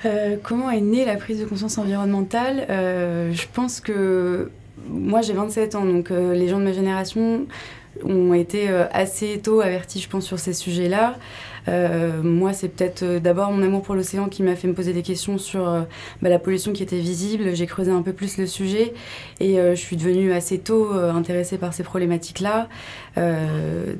euh, 0.05 0.37
Comment 0.41 0.69
est 0.69 0.81
née 0.81 1.05
la 1.05 1.15
prise 1.15 1.39
de 1.39 1.45
conscience 1.45 1.77
environnementale 1.77 2.65
euh, 2.69 3.31
Je 3.31 3.45
pense 3.51 3.79
que 3.79 4.51
moi 4.87 5.21
j'ai 5.21 5.33
27 5.33 5.75
ans, 5.75 5.85
donc 5.85 6.11
euh, 6.11 6.33
les 6.33 6.47
gens 6.47 6.59
de 6.59 6.65
ma 6.65 6.73
génération 6.73 7.45
ont 8.03 8.33
été 8.33 8.69
assez 8.91 9.39
tôt 9.39 9.61
avertis, 9.61 9.99
je 9.99 10.09
pense, 10.09 10.25
sur 10.25 10.39
ces 10.39 10.53
sujets-là. 10.53 11.15
Euh, 11.67 12.21
moi, 12.21 12.53
c'est 12.53 12.69
peut-être 12.69 13.03
euh, 13.03 13.19
d'abord 13.19 13.51
mon 13.51 13.63
amour 13.63 13.81
pour 13.83 13.95
l'océan 13.95 14.27
qui 14.27 14.43
m'a 14.43 14.55
fait 14.55 14.67
me 14.67 14.73
poser 14.73 14.93
des 14.93 15.01
questions 15.01 15.37
sur 15.37 15.67
euh, 15.67 15.81
bah, 16.21 16.29
la 16.29 16.39
pollution 16.39 16.73
qui 16.73 16.83
était 16.83 16.99
visible. 16.99 17.55
J'ai 17.55 17.65
creusé 17.65 17.91
un 17.91 18.01
peu 18.01 18.13
plus 18.13 18.37
le 18.37 18.47
sujet 18.47 18.93
et 19.39 19.55
je 19.55 19.75
suis 19.75 19.95
devenue 19.95 20.31
assez 20.31 20.57
tôt 20.59 20.91
intéressée 20.93 21.57
par 21.57 21.73
ces 21.73 21.83
problématiques-là. 21.83 22.69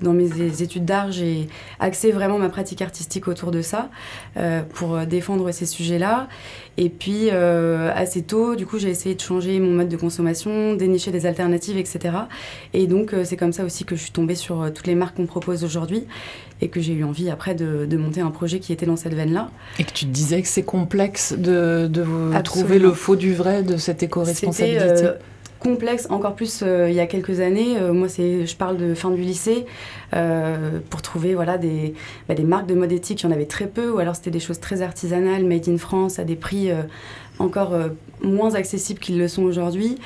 Dans 0.02 0.14
mes 0.14 0.62
études 0.62 0.86
d'art, 0.86 1.12
j'ai 1.12 1.48
axé 1.80 2.12
vraiment 2.12 2.40
ma 2.40 2.50
pratique 2.50 2.82
artistique 2.82 3.28
autour 3.28 3.52
de 3.52 3.62
ça 3.62 3.90
pour 4.74 4.98
défendre 5.06 5.52
ces 5.52 5.66
sujets-là. 5.66 6.28
Et 6.78 6.90
puis, 6.90 7.30
assez 7.30 8.24
tôt, 8.24 8.56
du 8.56 8.66
coup, 8.66 8.80
j'ai 8.80 8.90
essayé 8.90 9.16
de 9.16 9.22
changer 9.22 9.60
mon 9.60 9.72
mode 9.72 9.90
de 9.90 9.98
consommation, 9.98 10.74
dénicher 10.74 11.12
des 11.12 11.26
alternatives, 11.26 11.78
etc. 11.78 12.16
Et 12.74 12.88
donc, 12.88 13.14
c'est 13.24 13.38
comme 13.38 13.54
ça 13.54 13.64
aussi 13.64 13.86
que 13.86 13.96
je 13.96 14.02
suis 14.02 14.12
tombée 14.12 14.36
sur 14.36 14.72
toutes 14.74 14.88
les 14.88 14.96
marques 14.96 15.18
qu'on 15.18 15.26
propose 15.26 15.64
aujourd'hui 15.64 16.06
et 16.64 16.70
que 16.70 16.80
j'ai 16.80 16.94
eu 16.94 17.04
envie 17.04 17.30
après 17.30 17.56
de, 17.56 17.98
monter 17.98 18.22
un 18.22 18.32
projet 18.32 18.60
qui 18.60 18.74
était 18.74 18.86
dans 18.86 18.96
cette 18.96 19.14
veine-là. 19.14 19.52
Et 19.80 19.84
que 19.84 19.92
tu 19.92 20.06
disais 20.06 20.42
que 20.42 20.48
c'est 20.48 20.64
complexe 20.64 21.34
de, 21.34 21.88
de 21.88 22.42
trouver 22.42 22.80
le 22.80 22.94
faux 22.94 23.16
du 23.16 23.34
vrai 23.34 23.64
de 23.64 23.78
cette 23.78 24.02
éco-responsabilité 24.04 25.06
euh, 25.06 25.14
complexe, 25.64 26.08
encore 26.10 26.36
plus 26.36 26.62
euh, 26.62 26.90
il 26.90 26.96
y 26.96 27.00
a 27.00 27.08
quelques 27.08 27.40
années. 27.40 27.78
Euh, 27.78 27.94
moi, 27.94 28.10
c'est, 28.10 28.46
je 28.46 28.56
parle 28.56 28.78
de 28.78 28.94
fin 28.94 29.10
du 29.10 29.22
lycée. 29.22 29.66
pour 30.90 31.02
trouver 31.02 31.34
voilà, 31.34 31.58
des, 31.58 31.96
bah, 32.28 32.36
des 32.36 32.44
marques 32.44 32.68
de 32.68 32.76
mode 32.76 32.92
éthique, 32.92 33.22
il 33.22 33.26
y 33.26 33.30
en 33.30 33.32
avait 33.32 33.46
très 33.48 33.68
peu, 33.68 33.90
ou 33.90 33.98
alors 33.98 34.16
c'était 34.16 34.32
des 34.32 34.40
choses 34.40 34.60
très 34.60 34.82
artisanales, 34.82 35.44
made 35.44 35.68
in 35.68 35.78
France, 35.78 36.20
à 36.20 36.24
des 36.24 36.36
prix 36.36 36.70
encore 37.40 37.76
moins 38.22 38.56
accessibles 38.56 39.00
qu'ils 39.00 39.18
le 39.18 39.28
sont 39.28 39.44
aujourd'hui. 39.44 39.98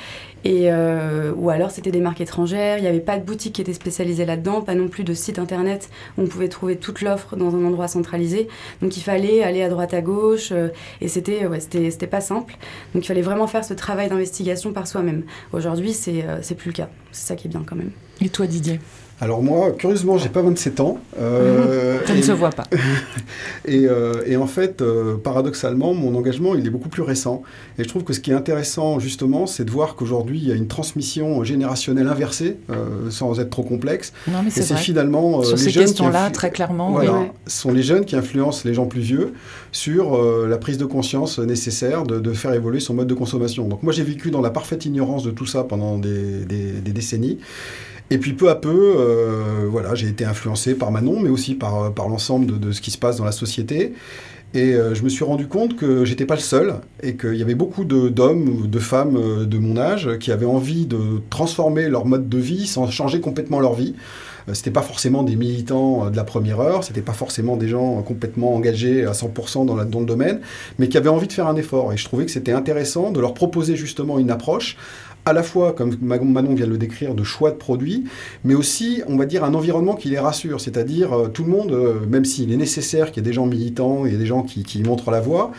Et, 0.44 0.70
euh, 0.72 1.32
ou 1.34 1.50
alors 1.50 1.70
c'était 1.70 1.90
des 1.90 2.00
marques 2.00 2.20
étrangères, 2.20 2.78
il 2.78 2.82
n'y 2.82 2.86
avait 2.86 3.00
pas 3.00 3.18
de 3.18 3.24
boutique 3.24 3.54
qui 3.54 3.60
était 3.60 3.72
spécialisée 3.72 4.24
là-dedans, 4.24 4.60
pas 4.60 4.74
non 4.74 4.88
plus 4.88 5.02
de 5.02 5.12
site 5.12 5.38
internet 5.38 5.90
où 6.16 6.22
on 6.22 6.26
pouvait 6.26 6.48
trouver 6.48 6.76
toute 6.76 7.00
l'offre 7.00 7.34
dans 7.36 7.56
un 7.56 7.64
endroit 7.64 7.88
centralisé. 7.88 8.48
Donc 8.80 8.96
il 8.96 9.00
fallait 9.02 9.42
aller 9.42 9.62
à 9.62 9.68
droite 9.68 9.94
à 9.94 10.00
gauche 10.00 10.50
euh, 10.52 10.68
et 11.00 11.08
c'était 11.08 11.46
ouais, 11.46 11.58
c'était 11.60 12.06
pas 12.06 12.20
simple. 12.20 12.56
Donc 12.94 13.04
il 13.04 13.06
fallait 13.08 13.22
vraiment 13.22 13.48
faire 13.48 13.64
ce 13.64 13.74
travail 13.74 14.08
d'investigation 14.08 14.72
par 14.72 14.86
soi-même. 14.86 15.24
Aujourd'hui, 15.52 15.92
c'est 15.92 16.22
euh, 16.24 16.40
plus 16.56 16.68
le 16.68 16.74
cas. 16.74 16.88
C'est 17.10 17.26
ça 17.26 17.36
qui 17.36 17.48
est 17.48 17.50
bien 17.50 17.64
quand 17.66 17.76
même. 17.76 17.90
Et 18.20 18.28
toi, 18.28 18.46
Didier? 18.46 18.80
Alors 19.20 19.42
moi, 19.42 19.72
curieusement, 19.72 20.16
j'ai 20.16 20.28
pas 20.28 20.42
27 20.42 20.78
ans. 20.78 20.98
Euh, 21.18 21.98
Ça 22.06 22.14
ne 22.14 22.22
se 22.22 22.32
voit 22.32 22.50
pas. 22.50 22.64
Euh, 23.68 24.22
et, 24.26 24.36
en 24.36 24.46
fait, 24.46 24.80
euh, 24.80 25.16
paradoxalement, 25.16 25.92
mon 25.92 26.14
engagement, 26.14 26.54
il 26.54 26.66
est 26.66 26.70
beaucoup 26.70 26.88
plus 26.88 27.02
récent. 27.02 27.42
Et 27.78 27.84
je 27.84 27.88
trouve 27.88 28.02
que 28.02 28.14
ce 28.14 28.20
qui 28.20 28.30
est 28.30 28.34
intéressant, 28.34 28.98
justement, 28.98 29.46
c'est 29.46 29.64
de 29.64 29.70
voir 29.70 29.94
qu'aujourd'hui, 29.94 30.38
il 30.38 30.48
y 30.48 30.52
a 30.52 30.54
une 30.54 30.68
transmission 30.68 31.44
générationnelle 31.44 32.08
inversée, 32.08 32.56
sans 33.10 33.38
être 33.40 33.50
trop 33.50 33.62
complexe. 33.62 34.14
Non, 34.26 34.38
mais 34.42 34.50
c'est 34.50 34.74
finalement 34.76 35.42
sur 35.42 35.58
ces 35.58 35.70
questions-là, 35.70 36.30
très 36.30 36.50
clairement. 36.50 36.92
Voilà, 36.92 37.26
sont 37.46 37.72
les 37.72 37.82
jeunes 37.82 38.06
qui 38.06 38.16
influencent 38.16 38.62
les 38.64 38.72
gens 38.72 38.86
plus 38.86 39.02
vieux 39.02 39.34
sur 39.70 40.18
la 40.46 40.56
prise 40.56 40.78
de 40.78 40.86
conscience 40.86 41.38
nécessaire 41.38 42.04
de, 42.04 42.32
faire 42.32 42.54
évoluer 42.54 42.80
son 42.80 42.94
mode 42.94 43.06
de 43.06 43.14
consommation. 43.14 43.68
Donc 43.68 43.82
moi, 43.82 43.92
j'ai 43.92 44.02
vécu 44.02 44.30
dans 44.30 44.40
la 44.40 44.50
parfaite 44.50 44.86
ignorance 44.86 45.24
de 45.24 45.30
tout 45.30 45.46
ça 45.46 45.64
pendant 45.64 45.98
des, 45.98 46.44
des 46.46 46.92
décennies. 46.92 47.38
Et 48.10 48.18
puis 48.18 48.32
peu 48.32 48.48
à 48.48 48.54
peu, 48.54 48.94
euh, 48.96 49.66
voilà, 49.68 49.94
j'ai 49.94 50.08
été 50.08 50.24
influencé 50.24 50.74
par 50.74 50.90
Manon, 50.90 51.20
mais 51.20 51.28
aussi 51.28 51.54
par, 51.54 51.82
euh, 51.82 51.90
par 51.90 52.08
l'ensemble 52.08 52.58
de, 52.58 52.72
ce 52.72 52.80
qui 52.80 52.90
se 52.90 52.98
passe 52.98 53.18
dans 53.18 53.24
la 53.24 53.32
société. 53.32 53.92
Et 54.54 54.72
euh, 54.74 54.94
je 54.94 55.02
me 55.02 55.10
suis 55.10 55.24
rendu 55.24 55.46
compte 55.46 55.76
que 55.76 56.06
j'étais 56.06 56.24
pas 56.24 56.34
le 56.34 56.40
seul 56.40 56.76
et 57.02 57.16
qu'il 57.16 57.34
y 57.34 57.42
avait 57.42 57.54
beaucoup 57.54 57.84
d'hommes 57.84 58.48
ou 58.48 58.66
de 58.66 58.78
femmes 58.78 59.44
de 59.44 59.58
mon 59.58 59.76
âge 59.76 60.16
qui 60.20 60.32
avaient 60.32 60.46
envie 60.46 60.86
de 60.86 61.20
transformer 61.28 61.90
leur 61.90 62.06
mode 62.06 62.30
de 62.30 62.38
vie 62.38 62.66
sans 62.66 62.90
changer 62.90 63.20
complètement 63.20 63.60
leur 63.60 63.74
vie. 63.74 63.94
C'était 64.54 64.70
pas 64.70 64.80
forcément 64.80 65.22
des 65.22 65.36
militants 65.36 66.08
de 66.08 66.16
la 66.16 66.24
première 66.24 66.60
heure, 66.60 66.82
c'était 66.82 67.02
pas 67.02 67.12
forcément 67.12 67.58
des 67.58 67.68
gens 67.68 68.00
complètement 68.00 68.54
engagés 68.54 69.04
à 69.04 69.12
100% 69.12 69.66
dans, 69.66 69.84
dans 69.84 70.00
le 70.00 70.06
domaine, 70.06 70.40
mais 70.78 70.88
qui 70.88 70.96
avaient 70.96 71.10
envie 71.10 71.26
de 71.26 71.32
faire 71.34 71.48
un 71.48 71.56
effort. 71.56 71.92
Et 71.92 71.98
je 71.98 72.06
trouvais 72.06 72.24
que 72.24 72.30
c'était 72.30 72.52
intéressant 72.52 73.10
de 73.10 73.20
leur 73.20 73.34
proposer 73.34 73.76
justement 73.76 74.18
une 74.18 74.30
approche 74.30 74.78
à 75.28 75.32
la 75.34 75.42
fois, 75.42 75.72
comme 75.72 75.94
Manon 76.00 76.54
vient 76.54 76.66
de 76.66 76.70
le 76.70 76.78
décrire, 76.78 77.14
de 77.14 77.22
choix 77.22 77.50
de 77.50 77.56
produits, 77.56 78.04
mais 78.44 78.54
aussi, 78.54 79.02
on 79.06 79.16
va 79.16 79.26
dire, 79.26 79.44
un 79.44 79.52
environnement 79.52 79.94
qui 79.94 80.08
les 80.08 80.18
rassure. 80.18 80.60
C'est-à-dire, 80.60 81.12
euh, 81.12 81.28
tout 81.28 81.44
le 81.44 81.50
monde, 81.50 81.72
euh, 81.72 82.00
même 82.08 82.24
s'il 82.24 82.50
est 82.50 82.56
nécessaire 82.56 83.12
qu'il 83.12 83.22
y 83.22 83.26
ait 83.26 83.28
des 83.28 83.34
gens 83.34 83.46
militants 83.46 84.06
et 84.06 84.12
des 84.12 84.26
gens 84.26 84.42
qui, 84.42 84.82
montrent 84.82 85.10
la 85.10 85.20
voie, 85.20 85.50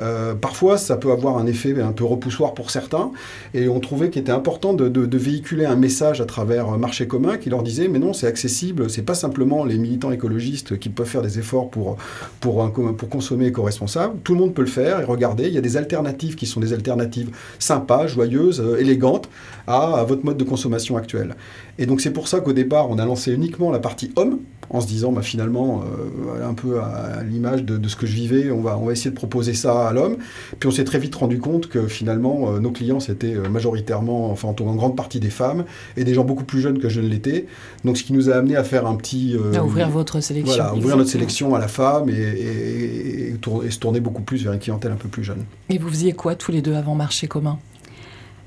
euh, 0.00 0.34
parfois 0.34 0.78
ça 0.78 0.96
peut 0.96 1.10
avoir 1.10 1.36
un 1.36 1.46
effet 1.46 1.78
un 1.82 1.92
peu 1.92 2.04
repoussoir 2.04 2.54
pour 2.54 2.70
certains. 2.70 3.10
Et 3.54 3.68
on 3.68 3.80
trouvait 3.80 4.08
qu'il 4.08 4.22
était 4.22 4.32
important 4.32 4.72
de, 4.72 5.18
véhiculer 5.18 5.66
un 5.66 5.76
message 5.76 6.20
à 6.20 6.26
travers 6.26 6.78
marché 6.78 7.06
commun 7.06 7.36
qui 7.38 7.50
leur 7.50 7.62
disait, 7.62 7.88
mais 7.88 7.98
non, 7.98 8.12
c'est 8.12 8.28
accessible, 8.28 8.88
c'est 8.88 9.02
pas 9.02 9.14
simplement 9.14 9.64
les 9.64 9.76
militants 9.78 10.12
écologistes 10.12 10.78
qui 10.78 10.88
peuvent 10.90 11.08
faire 11.08 11.22
des 11.22 11.38
efforts 11.38 11.68
pour, 11.70 11.96
pour, 12.40 12.70
pour 12.72 13.08
consommer 13.08 13.46
éco-responsable. 13.46 14.14
Tout 14.22 14.34
le 14.34 14.38
monde 14.38 14.54
peut 14.54 14.62
le 14.62 14.68
faire 14.68 15.00
et 15.00 15.04
regardez, 15.04 15.48
il 15.48 15.54
y 15.54 15.58
a 15.58 15.60
des 15.60 15.76
alternatives 15.76 16.36
qui 16.36 16.46
sont 16.46 16.60
des 16.60 16.72
alternatives 16.72 17.30
sympas, 17.58 18.06
joyeuses, 18.06 18.62
élégantes 18.78 19.17
à, 19.66 20.04
votre 20.04 20.24
mode 20.24 20.36
de 20.36 20.44
consommation 20.44 20.96
actuel. 20.96 21.36
Et 21.78 21.86
donc 21.86 22.00
c'est 22.00 22.12
pour 22.12 22.28
ça 22.28 22.40
qu'au 22.40 22.52
départ, 22.52 22.90
on 22.90 22.98
a 22.98 23.04
lancé 23.04 23.32
uniquement 23.32 23.70
la 23.70 23.78
partie 23.78 24.10
homme, 24.16 24.38
en 24.70 24.80
se 24.80 24.86
disant 24.86 25.12
bah, 25.12 25.22
finalement, 25.22 25.82
euh, 25.82 26.46
un 26.46 26.54
peu 26.54 26.80
à, 26.80 27.22
l'image 27.22 27.64
de, 27.64 27.88
ce 27.88 27.96
que 27.96 28.06
je 28.06 28.14
vivais, 28.14 28.50
on 28.50 28.60
va, 28.60 28.76
on 28.78 28.86
va 28.86 28.92
essayer 28.92 29.10
de 29.10 29.16
proposer 29.16 29.54
ça 29.54 29.88
à 29.88 29.92
l'homme. 29.92 30.16
Puis 30.58 30.68
on 30.68 30.72
s'est 30.72 30.84
très 30.84 30.98
vite 30.98 31.14
rendu 31.14 31.38
compte 31.38 31.68
que 31.68 31.86
finalement, 31.86 32.52
euh, 32.52 32.60
nos 32.60 32.70
clients, 32.70 33.00
c'était 33.00 33.34
euh, 33.34 33.48
majoritairement, 33.48 34.30
enfin 34.30 34.48
en 34.48 34.74
grande 34.74 34.96
partie 34.96 35.20
des 35.20 35.30
femmes, 35.30 35.64
et 35.96 36.04
des 36.04 36.14
gens 36.14 36.24
beaucoup 36.24 36.44
plus 36.44 36.60
jeunes 36.60 36.78
que 36.78 36.88
je 36.88 37.00
ne 37.00 37.08
l'étais. 37.08 37.46
Donc 37.84 37.96
ce 37.96 38.04
qui 38.04 38.12
nous 38.12 38.30
a 38.30 38.34
amené 38.34 38.56
à 38.56 38.64
faire 38.64 38.86
un 38.86 38.96
petit... 38.96 39.36
à 39.54 39.64
ouvrir 39.64 39.88
votre 39.88 40.20
sélection. 40.20 40.54
Voilà, 40.54 40.74
ouvrir 40.74 40.96
notre 40.96 41.10
sélection 41.10 41.54
à 41.54 41.58
la 41.58 41.68
femme 41.68 42.10
et, 42.10 42.12
et, 42.12 43.36
se 43.70 43.78
tourner 43.78 44.00
beaucoup 44.00 44.22
plus 44.22 44.44
vers 44.44 44.52
une 44.52 44.58
clientèle 44.58 44.92
un 44.92 44.96
peu 44.96 45.08
plus 45.08 45.24
jeune. 45.24 45.44
Et 45.70 45.78
vous 45.78 45.88
faisiez 45.88 46.12
quoi 46.12 46.34
tous 46.34 46.52
les 46.52 46.62
deux 46.62 46.74
avant 46.74 46.94
Marché 46.94 47.28
commun? 47.28 47.58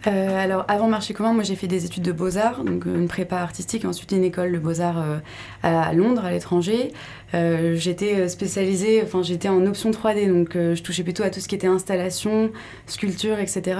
Euh, 0.07 0.43
alors, 0.43 0.65
avant 0.67 0.87
Marché 0.87 1.13
commun, 1.13 1.33
moi 1.33 1.43
j'ai 1.43 1.55
fait 1.55 1.67
des 1.67 1.85
études 1.85 2.03
de 2.03 2.11
beaux-arts, 2.11 2.63
donc 2.63 2.85
une 2.85 3.07
prépa 3.07 3.37
artistique, 3.37 3.85
ensuite 3.85 4.11
une 4.11 4.23
école 4.23 4.51
de 4.51 4.57
beaux-arts 4.57 5.01
euh, 5.01 5.17
à 5.63 5.93
Londres, 5.93 6.25
à 6.25 6.31
l'étranger. 6.31 6.91
Euh, 7.33 7.75
j'étais 7.75 8.27
spécialisée, 8.27 9.01
enfin 9.03 9.21
j'étais 9.21 9.47
en 9.47 9.65
option 9.65 9.91
3D, 9.91 10.27
donc 10.27 10.53
je 10.53 10.81
touchais 10.81 11.03
plutôt 11.03 11.23
à 11.23 11.29
tout 11.29 11.39
ce 11.39 11.47
qui 11.47 11.55
était 11.55 11.67
installation, 11.67 12.51
sculpture, 12.87 13.39
etc. 13.39 13.79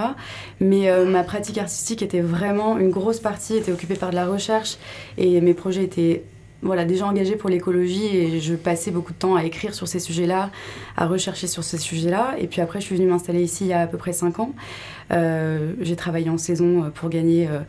Mais 0.60 0.90
ma 1.04 1.24
pratique 1.24 1.58
artistique 1.58 2.02
était 2.02 2.20
vraiment, 2.20 2.78
une 2.78 2.90
grosse 2.90 3.20
partie 3.20 3.56
était 3.56 3.72
occupée 3.72 3.96
par 3.96 4.10
de 4.10 4.14
la 4.14 4.26
recherche 4.26 4.76
et 5.18 5.40
mes 5.40 5.54
projets 5.54 5.82
étaient 5.82 6.22
voilà, 6.62 6.84
déjà 6.84 7.06
engagée 7.06 7.34
pour 7.34 7.50
l'écologie 7.50 8.16
et 8.16 8.40
je 8.40 8.54
passais 8.54 8.92
beaucoup 8.92 9.12
de 9.12 9.18
temps 9.18 9.34
à 9.34 9.44
écrire 9.44 9.74
sur 9.74 9.88
ces 9.88 9.98
sujets-là, 9.98 10.50
à 10.96 11.06
rechercher 11.06 11.48
sur 11.48 11.64
ces 11.64 11.76
sujets-là. 11.76 12.36
Et 12.38 12.46
puis 12.46 12.60
après, 12.60 12.80
je 12.80 12.86
suis 12.86 12.96
venue 12.96 13.08
m'installer 13.08 13.42
ici 13.42 13.64
il 13.64 13.68
y 13.68 13.72
a 13.72 13.80
à 13.80 13.86
peu 13.86 13.98
près 13.98 14.12
5 14.12 14.38
ans. 14.38 14.54
Euh, 15.12 15.72
j'ai 15.80 15.96
travaillé 15.96 16.30
en 16.30 16.38
saison 16.38 16.84
euh, 16.84 16.88
pour 16.88 17.10
gagner 17.10 17.46
euh, 17.46 17.60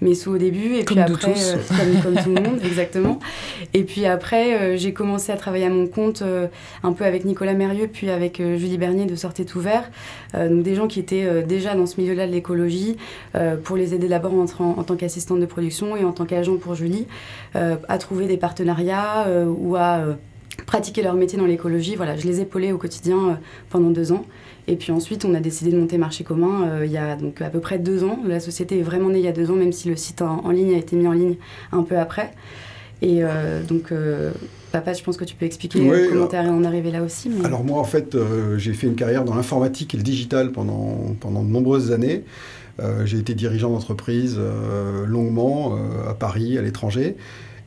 mes 0.00 0.14
sous 0.14 0.32
au 0.32 0.38
début. 0.38 0.76
Et 0.76 0.84
comme 0.84 0.96
puis 0.96 1.12
après, 1.12 1.34
comme, 1.68 2.14
comme, 2.14 2.22
tout 2.22 2.34
le 2.34 2.42
monde, 2.42 2.60
exactement. 2.64 3.18
Et 3.74 3.82
puis 3.82 4.06
après, 4.06 4.76
j'ai 4.78 4.92
commencé 4.92 5.32
à 5.32 5.36
travailler 5.36 5.66
à 5.66 5.70
mon 5.70 5.86
compte 5.86 6.22
un 6.82 6.92
peu 6.92 7.04
avec 7.04 7.24
Nicolas 7.24 7.54
Mérieux, 7.54 7.88
puis 7.92 8.10
avec 8.10 8.38
Julie 8.38 8.78
Bernier 8.78 9.06
de 9.06 9.16
Sortez 9.16 9.44
tout 9.44 9.60
vert. 9.60 9.90
donc 10.34 10.62
des 10.62 10.74
gens 10.74 10.88
qui 10.88 11.00
étaient 11.00 11.42
déjà 11.42 11.74
dans 11.74 11.86
ce 11.86 12.00
milieu-là 12.00 12.26
de 12.26 12.32
l'écologie 12.32 12.96
pour 13.64 13.76
les 13.76 13.94
aider 13.94 14.08
d'abord 14.08 14.34
en, 14.34 14.46
en, 14.64 14.82
tant 14.82 14.96
qu'assistante 14.96 15.40
de 15.40 15.46
production 15.46 15.96
et 15.96 16.04
en 16.04 16.12
tant 16.12 16.24
qu'agent 16.24 16.56
pour 16.56 16.74
Julie 16.74 17.06
à 17.54 17.98
trouver 17.98 18.26
des 18.26 18.36
partenariats 18.36 19.26
ou 19.46 19.76
à 19.76 20.00
pratiquer 20.66 21.02
leur 21.02 21.14
métier 21.14 21.38
dans 21.38 21.46
l'écologie. 21.46 21.96
Voilà, 21.96 22.16
je 22.16 22.26
les 22.26 22.40
épaulais 22.40 22.72
au 22.72 22.78
quotidien 22.78 23.38
pendant 23.70 23.90
deux 23.90 24.12
ans. 24.12 24.24
Et 24.68 24.76
puis 24.76 24.92
ensuite, 24.92 25.24
on 25.24 25.34
a 25.34 25.40
décidé 25.40 25.72
de 25.72 25.76
monter 25.76 25.98
Marché 25.98 26.22
commun 26.24 26.68
euh, 26.68 26.86
il 26.86 26.92
y 26.92 26.96
a 26.96 27.16
donc 27.16 27.40
à 27.40 27.50
peu 27.50 27.60
près 27.60 27.78
deux 27.78 28.04
ans. 28.04 28.18
La 28.26 28.40
société 28.40 28.78
est 28.78 28.82
vraiment 28.82 29.10
née 29.10 29.18
il 29.18 29.24
y 29.24 29.28
a 29.28 29.32
deux 29.32 29.50
ans, 29.50 29.56
même 29.56 29.72
si 29.72 29.88
le 29.88 29.96
site 29.96 30.22
en, 30.22 30.50
ligne 30.50 30.74
a 30.74 30.78
été 30.78 30.94
mis 30.96 31.06
en 31.06 31.12
ligne 31.12 31.36
un 31.72 31.82
peu 31.82 31.98
après. 31.98 32.30
Et 33.00 33.24
euh, 33.24 33.64
donc, 33.64 33.90
euh, 33.90 34.30
papa, 34.70 34.92
je 34.92 35.02
pense 35.02 35.16
que 35.16 35.24
tu 35.24 35.34
peux 35.34 35.46
expliquer 35.46 35.80
comment 36.08 36.28
tu 36.28 36.36
es 36.36 36.38
en 36.38 36.62
arrivé 36.62 36.92
là 36.92 37.02
aussi. 37.02 37.30
Alors 37.44 37.64
moi, 37.64 37.80
en 37.80 37.84
fait, 37.84 38.16
j'ai 38.56 38.72
fait 38.72 38.86
une 38.86 38.94
carrière 38.94 39.24
dans 39.24 39.34
l'informatique 39.34 39.94
et 39.94 39.96
le 39.96 40.04
digital 40.04 40.52
pendant, 40.52 41.16
pendant 41.18 41.42
de 41.42 41.48
nombreuses 41.48 41.90
années. 41.90 42.22
j'ai 43.04 43.18
été 43.18 43.34
dirigeant 43.34 43.70
d'entreprise 43.70 44.38
longuement 45.08 45.76
à 46.08 46.14
Paris, 46.14 46.56
à 46.56 46.62
l'étranger. 46.62 47.16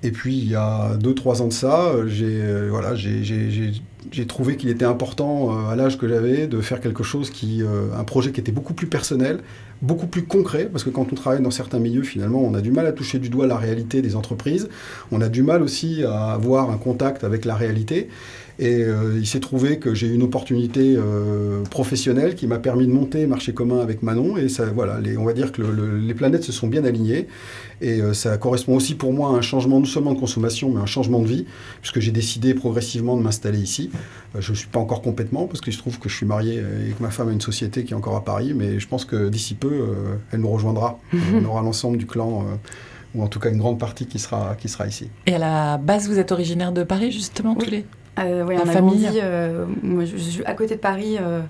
Et 0.04 0.12
puis, 0.12 0.38
il 0.38 0.50
y 0.50 0.56
a 0.56 0.96
deux, 0.96 1.14
trois 1.14 1.42
ans 1.42 1.48
de 1.48 1.54
ça, 1.54 1.92
j'ai 2.08 2.42
voilà, 2.70 2.96
j'ai 2.96 3.74
j'ai 4.12 4.26
trouvé 4.26 4.58
qu'il 4.58 4.70
était 4.70 4.86
important, 4.86 5.52
euh, 5.52 5.70
à 5.72 5.76
l'âge 5.76 5.98
que 5.98 6.08
j'avais, 6.08 6.48
de 6.48 6.62
faire 6.62 6.82
quelque 6.82 7.04
chose 7.04 7.30
qui, 7.30 7.62
euh, 7.62 7.88
un 7.98 8.04
projet 8.04 8.32
qui 8.32 8.40
était 8.40 8.52
beaucoup 8.52 8.74
plus 8.74 8.88
personnel, 8.88 9.40
beaucoup 9.82 10.08
plus 10.08 10.24
concret, 10.24 10.70
parce 10.72 10.84
que 10.84 10.90
quand 10.90 11.12
on 11.12 11.16
travaille 11.16 11.42
dans 11.42 11.52
certains 11.52 11.80
milieux, 11.80 12.04
finalement, 12.04 12.42
on 12.42 12.54
a 12.54 12.62
du 12.62 12.72
mal 12.72 12.86
à 12.86 12.92
toucher 12.92 13.20
du 13.20 13.30
doigt 13.30 13.48
la 13.48 13.58
réalité 13.58 14.02
des 14.02 14.16
entreprises, 14.16 14.70
on 15.12 15.22
a 15.22 15.30
du 15.30 15.44
mal 15.44 15.62
aussi 15.62 16.04
à 16.04 16.32
avoir 16.32 16.70
un 16.70 16.78
contact 16.78 17.24
avec 17.24 17.46
la 17.46 17.56
réalité. 17.56 18.10
Et 18.58 18.84
euh, 18.84 19.18
il 19.20 19.28
s'est 19.28 19.42
trouvé 19.42 19.80
que 19.80 19.94
j'ai 19.94 20.08
eu 20.08 20.14
une 20.14 20.24
opportunité 20.24 20.96
euh, 20.98 21.64
professionnelle 21.64 22.36
qui 22.36 22.48
m'a 22.48 22.58
permis 22.58 22.88
de 22.88 22.92
monter 22.92 23.28
Marché 23.28 23.54
commun 23.54 23.80
avec 23.80 24.02
Manon. 24.02 24.38
Et 24.38 24.48
ça, 24.48 24.66
voilà, 24.66 25.00
les, 25.00 25.18
on 25.18 25.26
va 25.26 25.34
dire 25.34 25.52
que 25.52 25.62
les 25.62 26.14
planètes 26.14 26.44
se 26.44 26.52
sont 26.52 26.68
bien 26.68 26.86
alignées. 26.86 27.28
Et 27.82 28.00
euh, 28.02 28.14
ça 28.14 28.38
correspond 28.38 28.76
aussi 28.76 28.96
pour 28.96 29.12
moi 29.12 29.32
à 29.32 29.34
un 29.34 29.42
changement 29.42 29.80
non 29.80 29.86
seulement 29.86 30.14
de 30.14 30.20
consommation, 30.20 30.72
mais 30.72 30.80
un 30.80 30.86
changement 30.86 31.20
de 31.20 31.28
vie, 31.28 31.46
puisque 31.82 32.00
j'ai 32.00 32.12
décidé 32.12 32.54
progressivement 32.54 33.18
de 33.18 33.22
m'installer 33.22 33.60
ici. 33.60 33.90
je 34.40 34.52
ne 34.52 34.56
suis 34.56 34.68
pas 34.68 34.80
encore 34.80 35.02
complètement, 35.02 35.48
parce 35.48 35.60
que 35.60 35.72
je 35.72 35.78
trouve 35.78 36.00
que 36.00 36.08
je 36.08 36.16
suis 36.16 36.26
marié 36.26 36.60
et 36.60 36.92
que 36.92 37.04
ma 37.04 37.10
femme 37.10 37.28
a 37.30 37.34
une 37.34 37.42
société 37.42 37.84
qui 37.84 37.92
est 37.92 37.98
encore 37.98 38.16
à 38.16 38.24
Paris. 38.24 38.54
Mais 38.56 38.80
je 38.80 38.88
pense 38.88 39.04
que 39.04 39.28
d'ici 39.28 39.56
peu, 39.56 39.84
elle 40.32 40.40
nous 40.40 40.50
rejoindra. 40.50 41.00
on 41.34 41.44
aura 41.44 41.62
l'ensemble 41.62 41.98
du 41.98 42.06
clan 42.06 42.46
ou 43.14 43.24
en 43.24 43.28
tout 43.28 43.40
cas 43.40 43.50
une 43.50 43.58
grande 43.58 43.80
partie 43.80 44.06
qui 44.06 44.20
sera, 44.20 44.56
qui 44.56 44.70
sera 44.70 44.88
ici. 44.88 45.10
Et 45.26 45.36
à 45.36 45.40
la 45.40 45.78
base, 45.78 46.08
vous 46.08 46.20
êtes 46.20 46.32
originaire 46.32 46.72
de 46.72 46.84
Paris, 46.84 47.12
justement, 47.12 47.56
tous 47.56 47.70
les 47.70 47.86
euh, 48.20 48.46
oui, 48.48 48.56
on 48.58 48.68
a 48.68 48.72
famille. 48.72 49.20
Euh, 49.22 49.66
moi, 49.84 50.06
je, 50.06 50.18
suis 50.18 50.46
à 50.46 50.54
côté 50.54 50.76
de 50.76 50.80
Paris. 50.80 51.18
Euh, 51.20 51.42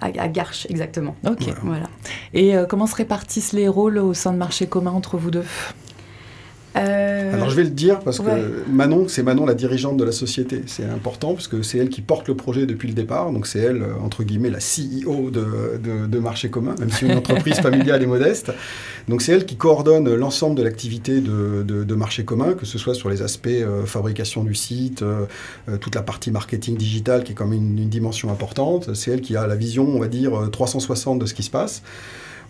à, 0.00 0.06
à, 0.06 0.28
Garches, 0.28 0.66
exactement. 0.70 1.14
Ok. 1.28 1.52
Voilà. 1.62 1.86
Et 2.32 2.54
comment 2.68 2.86
se 2.86 2.94
répartissent 2.94 3.52
les 3.52 3.68
rôles 3.68 3.98
au 3.98 4.14
sein 4.14 4.32
de 4.32 4.38
marché 4.38 4.66
commun 4.66 4.92
entre 4.92 5.18
vous 5.18 5.30
deux? 5.30 5.44
Euh, 7.30 7.34
Alors 7.34 7.50
je 7.50 7.56
vais 7.56 7.64
le 7.64 7.70
dire 7.70 8.00
parce 8.00 8.18
que 8.18 8.68
Manon, 8.70 9.06
c'est 9.08 9.22
Manon 9.22 9.46
la 9.46 9.54
dirigeante 9.54 9.96
de 9.96 10.04
la 10.04 10.12
société. 10.12 10.62
C'est 10.66 10.84
important 10.84 11.34
parce 11.34 11.48
que 11.48 11.62
c'est 11.62 11.78
elle 11.78 11.88
qui 11.88 12.00
porte 12.00 12.28
le 12.28 12.34
projet 12.34 12.66
depuis 12.66 12.88
le 12.88 12.94
départ. 12.94 13.32
Donc 13.32 13.46
c'est 13.46 13.60
elle, 13.60 13.82
euh, 13.82 13.94
entre 14.02 14.22
guillemets, 14.22 14.50
la 14.50 14.58
CEO 14.58 15.30
de, 15.30 15.78
de, 16.06 16.18
Marché 16.18 16.50
commun, 16.50 16.74
même 16.78 16.90
si 16.90 17.06
une 17.06 17.16
entreprise 17.16 17.54
familiale 17.60 18.02
est 18.02 18.06
modeste. 18.06 18.52
Donc 19.08 19.22
c'est 19.22 19.32
elle 19.32 19.46
qui 19.46 19.56
coordonne 19.56 20.14
l'ensemble 20.14 20.56
de 20.56 20.62
l'activité 20.62 21.20
de, 21.20 21.62
de, 21.62 21.94
Marché 21.94 22.24
commun, 22.24 22.52
que 22.52 22.66
ce 22.66 22.78
soit 22.78 22.94
sur 22.94 23.08
les 23.08 23.22
aspects 23.22 23.48
euh, 23.48 23.84
fabrication 23.84 24.44
du 24.44 24.54
site, 24.54 25.04
toute 25.80 25.94
la 25.94 26.02
partie 26.02 26.30
marketing 26.30 26.76
digital 26.76 27.24
qui 27.24 27.32
est 27.32 27.34
quand 27.34 27.46
même 27.46 27.58
une, 27.58 27.78
une 27.78 27.88
dimension 27.88 28.30
importante. 28.30 28.94
C'est 28.94 29.10
elle 29.10 29.20
qui 29.20 29.36
a 29.36 29.46
la 29.46 29.56
vision, 29.56 29.86
on 29.88 29.98
va 29.98 30.08
dire, 30.08 30.32
360 30.50 31.18
de 31.18 31.26
ce 31.26 31.34
qui 31.34 31.42
se 31.42 31.50
passe. 31.50 31.82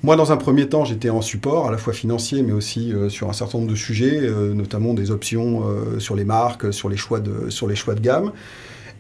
Moi, 0.03 0.17
dans 0.17 0.33
un 0.33 0.39
premier 0.39 0.67
temps, 0.67 0.87
j'étais 0.87 1.11
en 1.11 1.21
support, 1.21 1.69
à 1.69 1.71
la 1.71 1.77
fois 1.77 1.93
financier, 1.93 2.43
mais 2.43 2.53
aussi 2.53 2.91
euh, 2.93 3.11
sur 3.11 3.29
un 3.29 3.35
certain 3.35 3.59
nombre 3.59 3.71
de 3.71 3.77
sujets, 3.77 4.19
euh, 4.19 4.55
notamment 4.55 4.95
des 4.95 5.11
options 5.11 5.63
euh, 5.69 5.99
sur 5.99 6.17
les 6.17 6.25
marques, 6.25 6.73
sur 6.73 6.89
les 6.89 6.97
choix 6.97 7.21
de, 7.21 7.51
sur 7.51 7.69
les 7.69 7.77
choix 7.77 7.95
de 7.95 8.01
gamme. 8.01 8.33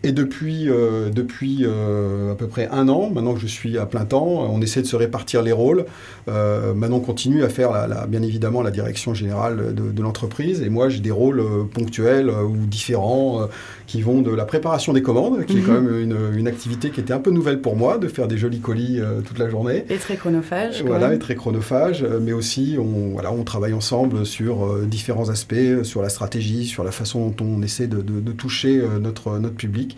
Et 0.02 0.12
depuis, 0.12 0.70
euh, 0.70 1.10
depuis 1.10 1.58
euh, 1.62 2.32
à 2.32 2.34
peu 2.34 2.46
près 2.46 2.68
un 2.72 2.88
an, 2.88 3.10
maintenant 3.10 3.34
que 3.34 3.40
je 3.40 3.46
suis 3.46 3.76
à 3.76 3.84
plein 3.84 4.06
temps, 4.06 4.48
on 4.50 4.62
essaie 4.62 4.80
de 4.80 4.86
se 4.86 4.96
répartir 4.96 5.42
les 5.42 5.52
rôles. 5.52 5.84
Euh, 6.28 6.72
maintenant, 6.72 6.96
on 6.96 7.00
continue 7.00 7.44
à 7.44 7.50
faire, 7.50 7.72
la, 7.72 8.06
bien 8.06 8.22
évidemment, 8.22 8.62
la 8.62 8.70
direction 8.70 9.12
générale 9.12 9.74
de, 9.74 10.02
l'entreprise. 10.02 10.62
Et 10.62 10.70
moi, 10.70 10.88
j'ai 10.88 11.00
des 11.00 11.10
rôles 11.10 11.42
ponctuels 11.74 12.30
ou 12.30 12.56
différents 12.56 13.46
qui 13.86 14.00
vont 14.00 14.22
de 14.22 14.30
la 14.30 14.46
préparation 14.46 14.94
des 14.94 15.02
commandes, 15.02 15.44
qui 15.44 15.58
est 15.58 15.60
quand 15.60 15.78
mhm. 15.78 16.06
même 16.06 16.38
une, 16.38 16.48
activité 16.48 16.88
qui 16.90 17.00
était 17.00 17.12
un 17.12 17.18
peu 17.18 17.30
nouvelle 17.30 17.60
pour 17.60 17.76
moi, 17.76 17.98
de 17.98 18.08
faire 18.08 18.26
des 18.26 18.38
jolis 18.38 18.60
colis 18.60 19.00
toute 19.26 19.38
la 19.38 19.50
journée. 19.50 19.84
Et 19.90 19.96
très 19.96 20.16
chronophage. 20.16 20.82
Voilà, 20.82 21.12
et 21.12 21.18
très 21.18 21.34
chronophage. 21.34 22.06
Mais 22.22 22.32
aussi, 22.32 22.76
on, 22.78 23.10
voilà, 23.12 23.32
on 23.32 23.44
travaille 23.44 23.74
ensemble 23.74 24.24
sur 24.24 24.78
différents 24.86 25.28
aspects, 25.28 25.82
sur 25.82 26.00
la 26.00 26.08
stratégie, 26.08 26.64
sur 26.64 26.84
la 26.84 26.90
façon 26.92 27.28
dont 27.36 27.44
on 27.44 27.62
essaie 27.62 27.86
de, 27.86 28.00
de 28.00 28.32
toucher 28.32 28.82
notre, 28.98 29.38
notre 29.38 29.56
public. 29.56 29.89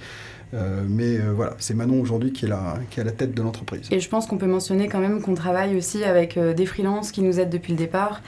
Euh, 0.55 0.83
mais 0.87 1.18
euh, 1.18 1.33
voilà, 1.35 1.55
c'est 1.59 1.74
Manon 1.74 2.00
aujourd'hui 2.00 2.33
qui, 2.33 2.44
est 2.44 2.50
à 2.52 3.05
la 3.05 3.12
tête 3.12 3.35
de 3.35 3.42
l'entreprise. 3.42 3.88
Et 3.90 4.00
je 4.00 4.09
pense 4.09 4.26
qu'on 4.26 4.37
peut 4.37 4.46
mentionner 4.46 4.88
quand 4.88 4.98
même 4.98 5.22
qu'on 5.22 5.35
travaille 5.35 5.76
aussi 5.76 6.05
avec 6.05 6.37
euh, 6.37 6.52
des 6.52 6.66
freelances 6.66 7.11
qui 7.11 7.22
nous 7.22 7.40
aident 7.40 7.50
depuis 7.50 7.72
le 7.72 7.78
départ. 7.78 8.20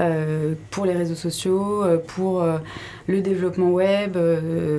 Euh, 0.00 0.54
pour 0.70 0.86
les 0.86 0.94
réseaux 0.94 1.14
sociaux, 1.14 1.84
euh, 1.84 1.98
pour 1.98 2.42
euh, 2.42 2.56
le 3.06 3.20
développement 3.20 3.70
web, 3.70 4.16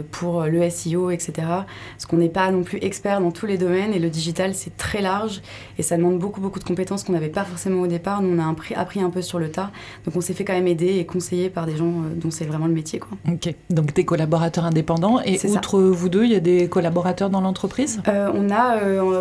pour 0.10 0.44
le 0.44 0.68
SEO, 0.70 1.12
etc. 1.12 1.34
Parce 1.38 2.06
qu'on 2.08 2.18
n'est 2.18 2.30
pas 2.30 2.50
non 2.50 2.64
plus 2.64 2.80
expert 2.82 3.22
dans 3.22 3.32
tous 3.32 3.46
les 3.46 3.58
domaines 3.58 3.94
et 3.94 4.00
le 4.00 4.10
digital 4.10 4.56
c'est 4.56 4.76
très 4.78 5.02
large 5.02 5.42
et 5.78 5.84
ça 5.84 5.98
demande 5.98 6.18
beaucoup 6.18 6.40
beaucoup 6.40 6.60
de 6.60 6.64
compétences 6.64 7.04
qu'on 7.04 7.12
n'avait 7.12 7.30
pas 7.30 7.44
forcément 7.44 7.82
au 7.82 7.88
départ. 7.88 8.22
Nous 8.22 8.36
on 8.36 8.40
a 8.40 8.80
appris, 8.80 9.02
un 9.02 9.10
peu 9.10 9.22
sur 9.22 9.38
le 9.38 9.52
tas, 9.52 9.72
donc 10.06 10.16
on 10.16 10.22
s'est 10.22 10.34
fait 10.34 10.46
quand 10.46 10.54
même 10.54 10.68
aider 10.68 10.98
et 10.98 11.06
conseiller 11.06 11.50
par 11.50 11.66
des 11.66 11.76
gens 11.76 11.92
dont 12.16 12.32
c'est 12.32 12.46
vraiment 12.46 12.68
le 12.68 12.74
métier. 12.74 13.00
Quoi. 13.00 13.18
Ok, 13.30 13.54
donc 13.70 13.94
des 13.94 14.06
collaborateurs 14.06 14.66
indépendants 14.66 15.20
et 15.22 15.38
outre 15.48 15.82
vous 15.82 16.10
deux, 16.10 16.24
il 16.24 16.32
y 16.32 16.36
a 16.36 16.40
des 16.40 16.68
collaborateurs 16.68 17.30
dans 17.30 17.42
l'entreprise? 17.42 18.02
On 18.08 18.50
a 18.50 18.80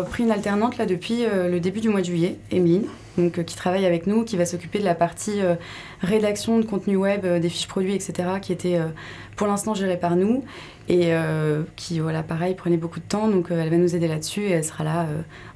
pris 0.09 0.23
une 0.23 0.31
alternante 0.31 0.77
là 0.77 0.85
depuis 0.85 1.25
le 1.25 1.59
début 1.59 1.81
du 1.81 1.89
mois 1.89 2.01
de 2.01 2.05
juillet, 2.05 2.37
Emeline. 2.51 2.85
Donc 3.17 3.43
qui 3.43 3.55
travaille 3.55 3.85
avec 3.85 4.07
nous, 4.07 4.23
qui 4.23 4.37
va 4.37 4.45
s'occuper 4.45 4.79
de 4.79 4.85
la 4.85 4.95
partie 4.95 5.39
rédaction 6.01 6.59
de 6.59 6.65
contenu 6.65 6.95
web, 6.95 7.25
des 7.25 7.49
fiches 7.49 7.67
produits, 7.67 7.93
etc., 7.93 8.13
qui 8.41 8.53
était 8.53 8.79
pour 9.35 9.47
l'instant 9.47 9.73
gérée 9.73 9.97
par 9.97 10.15
nous 10.15 10.43
et 10.87 11.11
qui, 11.75 11.99
voilà, 11.99 12.23
pareil, 12.23 12.55
prenait 12.55 12.77
beaucoup 12.77 12.99
de 12.99 13.05
temps. 13.05 13.27
Donc 13.27 13.47
elle 13.49 13.69
va 13.69 13.77
nous 13.77 13.95
aider 13.95 14.07
là-dessus 14.07 14.43
et 14.43 14.51
elle 14.51 14.63
sera 14.63 14.83
là 14.83 15.07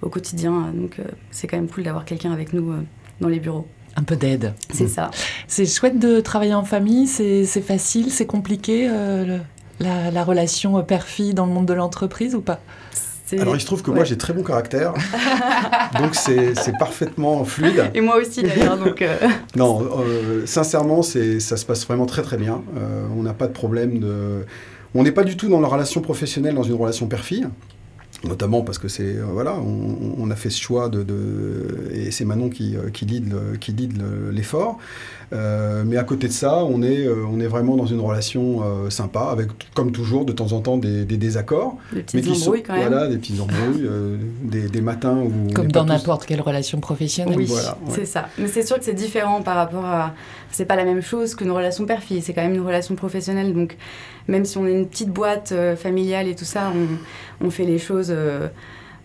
au 0.02 0.10
quotidien. 0.10 0.72
Donc 0.74 0.98
c'est 1.32 1.48
quand 1.48 1.58
même 1.58 1.70
cool 1.70 1.84
d'avoir 1.84 2.04
quelqu'un 2.04 2.32
avec 2.32 2.52
nous 2.52 2.74
dans 3.22 3.30
les 3.30 3.40
bureaux. 3.40 3.68
Un 3.96 4.04
peu 4.04 4.18
d'aide. 4.18 4.54
C'est 4.74 4.90
ça. 4.90 5.10
C'est 5.48 5.66
chouette 5.66 5.98
de 5.98 6.20
travailler 6.20 6.54
en 6.54 6.66
famille, 6.66 7.08
c'est 7.08 7.46
facile, 7.62 8.12
c'est 8.12 8.26
compliqué 8.26 8.90
la, 9.80 10.24
relation 10.24 10.82
père-fille 10.84 11.34
dans 11.34 11.46
le 11.46 11.52
monde 11.52 11.66
de 11.66 11.74
l'entreprise 11.74 12.36
ou 12.36 12.42
pas? 12.42 12.60
Alors 13.34 13.56
il 13.56 13.60
se 13.60 13.66
trouve 13.66 13.82
que 13.82 13.92
moi 13.92 14.04
j'ai 14.04 14.18
très 14.18 14.34
bon 14.34 14.44
caractère, 14.44 14.94
donc 16.00 16.16
c'est 16.16 16.78
parfaitement 16.78 17.44
fluide. 17.44 17.92
Et 17.94 18.02
moi 18.02 18.18
aussi 18.18 18.44
d'ailleurs. 18.44 18.78
Donc 18.78 19.02
euh. 19.02 19.16
Non, 19.56 19.82
euh, 19.82 20.46
sincèrement, 20.46 21.02
ça 21.02 21.58
se 21.58 21.66
passe 21.66 21.86
vraiment 21.86 22.06
très 22.06 22.22
très 22.22 22.38
bien. 22.38 22.62
Euh, 22.78 23.08
on 23.18 23.24
n'a 23.24 23.34
pas 23.34 23.48
de 23.48 23.54
problème 23.54 24.00
de... 24.00 24.46
On 24.94 25.04
n'est 25.04 25.12
pas 25.12 25.24
du 25.24 25.36
tout 25.36 25.50
dans 25.50 25.60
la 25.60 25.68
relation 25.68 26.02
professionnelle, 26.02 26.56
dans 26.56 26.64
une 26.64 26.76
relation 26.76 27.08
père-fille 27.08 27.48
notamment 28.24 28.62
parce 28.62 28.80
que 28.80 28.88
c'est 28.88 29.18
voilà 29.20 29.56
on, 29.60 30.32
a 30.32 30.36
fait 30.36 30.50
ce 30.50 30.60
choix 30.60 30.90
de, 30.90 31.06
et 31.92 32.10
c'est 32.12 32.26
Manon 32.26 32.50
qui 32.50 32.76
qui 32.94 33.06
lead 33.06 33.36
qui 33.60 33.76
l'effort 34.32 34.80
euh, 35.34 35.84
mais 35.86 35.98
à 35.98 36.04
côté 36.04 36.28
de 36.28 36.34
ça, 36.34 36.64
on 36.64 36.82
est, 36.82 37.06
euh, 37.06 37.26
on 37.30 37.40
est 37.40 37.48
vraiment 37.48 37.76
dans 37.76 37.86
une 37.86 38.00
relation 38.00 38.62
euh, 38.64 38.90
sympa, 38.90 39.30
avec, 39.32 39.50
comme 39.74 39.92
toujours, 39.92 40.26
de 40.26 40.32
temps 40.32 40.52
en 40.54 40.62
temps, 40.62 40.78
des, 40.78 41.06
désaccords. 41.06 41.78
Des 41.94 42.04
petites 42.04 42.30
embrouilles, 42.30 42.64
quand 42.64 42.74
même. 42.74 42.88
Voilà, 42.88 43.08
des 43.08 43.18
petites 43.18 43.40
embrouilles, 43.40 43.90
des, 44.44 44.70
des, 44.70 44.82
matins 44.82 45.18
où... 45.18 45.52
Comme 45.54 45.72
dans 45.72 45.86
n'importe 45.86 46.26
quelle 46.26 46.42
relation 46.42 46.80
professionnelle. 46.80 47.38
Oui, 47.38 47.46
voilà, 47.46 47.78
c'est 47.90 48.06
ça. 48.06 48.30
Mais 48.38 48.48
c'est 48.48 48.64
sûr 48.64 48.78
que 48.78 48.86
c'est 48.86 48.94
différent 48.94 49.42
par 49.42 49.56
rapport 49.56 49.86
à... 49.86 50.14
C'est 50.52 50.66
pas 50.66 50.76
la 50.76 50.86
même 50.86 51.02
chose 51.02 51.36
qu'une 51.36 51.52
relation 51.52 51.86
père-fille, 51.86 52.22
c'est 52.22 52.34
quand 52.34 52.44
même 52.44 52.54
une 52.54 52.66
relation 52.66 52.96
professionnelle. 52.96 53.54
Donc, 53.54 53.76
même 54.28 54.46
si 54.46 54.58
on 54.58 54.66
est 54.66 54.74
une 54.74 54.88
petite 54.88 55.10
boîte 55.10 55.54
familiale 55.76 56.28
et 56.28 56.36
tout 56.36 56.46
ça, 56.46 56.72
on, 56.74 57.46
on 57.46 57.50
fait 57.50 57.66
les 57.66 57.80
choses 57.80 58.14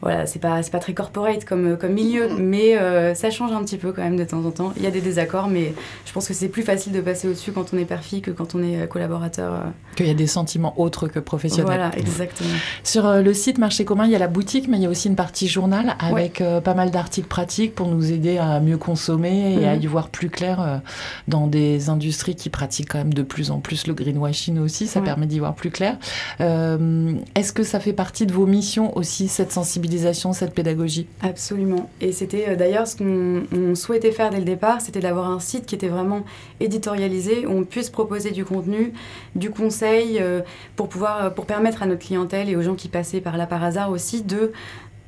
voilà, 0.03 0.27
c'est 0.27 0.39
pas, 0.39 0.61
pas 0.63 0.79
très 0.79 0.95
corporate 0.95 1.45
comme, 1.45 1.77
comme 1.77 1.93
milieu, 1.93 2.29
mm. 2.29 2.39
mais 2.39 2.79
euh, 2.79 3.15
ça 3.15 3.31
change 3.31 3.53
un 3.53 3.63
petit 3.63 3.77
peu 3.77 3.93
quand 3.93 4.03
même 4.03 4.17
de 4.17 4.25
temps 4.25 4.45
en 4.45 4.51
temps. 4.51 4.73
Il 4.77 4.83
y 4.83 4.87
a 4.87 4.91
des 4.91 5.01
désaccords, 5.01 5.49
mais 5.49 5.75
je 6.07 6.13
pense 6.13 6.27
que 6.27 6.35
c'est 6.35 6.49
plus 6.49 6.63
facile 6.63 6.93
de 6.93 7.01
passer 7.01 7.29
au-dessus 7.29 7.53
quand 7.53 7.75
on 7.75 7.79
est 7.79 7.85
père-fille 7.85 8.23
que 8.23 8.31
quand 8.31 8.55
on 8.55 8.63
est 8.63 8.81
euh, 8.81 8.87
collaborateur. 8.87 9.53
Euh. 9.53 9.59
Qu'il 9.97 10.07
y 10.07 10.11
a 10.11 10.15
des 10.15 10.27
sentiments 10.27 10.79
autres 10.81 11.09
que 11.09 11.19
professionnels. 11.19 11.67
Voilà, 11.67 11.91
exactement. 11.99 12.49
Sur 12.83 13.13
le 13.13 13.35
site 13.35 13.59
Marché 13.59 13.85
commun, 13.85 14.07
il 14.07 14.13
y 14.13 14.17
a 14.17 14.19
la 14.19 14.29
boutique, 14.29 14.69
mais 14.69 14.79
il 14.79 14.83
y 14.83 14.87
a 14.87 14.89
aussi 14.89 15.09
une 15.09 15.17
partie 15.17 15.49
journal 15.49 15.97
avec 15.99 16.43
pas 16.65 16.75
mal 16.75 16.91
d'articles 16.91 17.29
pratiques 17.29 17.75
pour 17.75 17.89
nous 17.89 18.13
aider 18.13 18.39
à 18.39 18.61
mieux 18.61 18.79
consommer 18.79 19.61
et 19.61 19.67
à 19.67 19.77
mm. 19.77 19.83
y 19.83 19.87
voir 19.87 20.09
plus 20.09 20.31
clair 20.31 20.81
dans 21.29 21.47
des 21.47 21.91
industries 21.91 22.37
qui 22.37 22.51
pratiquent 22.51 22.91
quand 22.91 22.99
même 22.99 23.13
de 23.13 23.23
plus 23.23 23.51
en 23.51 23.59
plus 23.59 23.87
le 23.87 23.95
greenwashing 23.95 24.59
aussi. 24.59 24.87
Ça 24.87 25.01
permet 25.01 25.27
d'y 25.27 25.41
voir 25.41 25.55
plus 25.55 25.71
clair. 25.71 25.99
Est-ce 26.39 27.53
que 27.53 27.65
ça 27.65 27.81
fait 27.81 27.93
partie 27.93 28.27
de 28.27 28.33
vos 28.33 28.47
missions 28.47 28.97
aussi, 28.97 29.29
cette 29.29 29.53
sensibilité 29.53 29.90
cette 30.33 30.55
pédagogie 30.55 31.07
Absolument. 31.23 31.91
Et 32.01 32.13
c'était 32.13 32.51
euh, 32.51 32.57
d'ailleurs 32.57 32.87
ce 32.87 32.97
qu'on 32.97 33.75
souhaitait 33.75 34.13
faire 34.13 34.31
dès 34.31 34.39
le 34.39 34.45
départ, 34.45 34.81
c'était 34.81 35.01
d'avoir 35.01 35.31
un 35.31 35.41
site 35.41 35.67
qui 35.67 35.75
était 35.75 35.89
vraiment 35.89 36.25
éditorialisé, 36.61 37.47
où 37.47 37.51
on 37.51 37.65
puisse 37.65 37.91
proposer 37.91 38.31
du 38.31 38.45
contenu, 38.45 38.93
du 39.35 39.51
conseil, 39.51 40.19
euh, 40.21 40.41
pour, 40.77 40.89
pouvoir, 40.89 41.25
euh, 41.25 41.31
pour 41.31 41.47
permettre 41.47 41.83
à 41.83 41.87
notre 41.87 42.07
clientèle 42.07 42.49
et 42.49 42.57
aux 42.57 42.63
gens 42.63 42.75
qui 42.75 42.89
passaient 42.89 43.21
par 43.21 43.37
là 43.37 43.47
par 43.47 43.63
hasard 43.63 43.91
aussi 43.91 44.23
de 44.23 44.53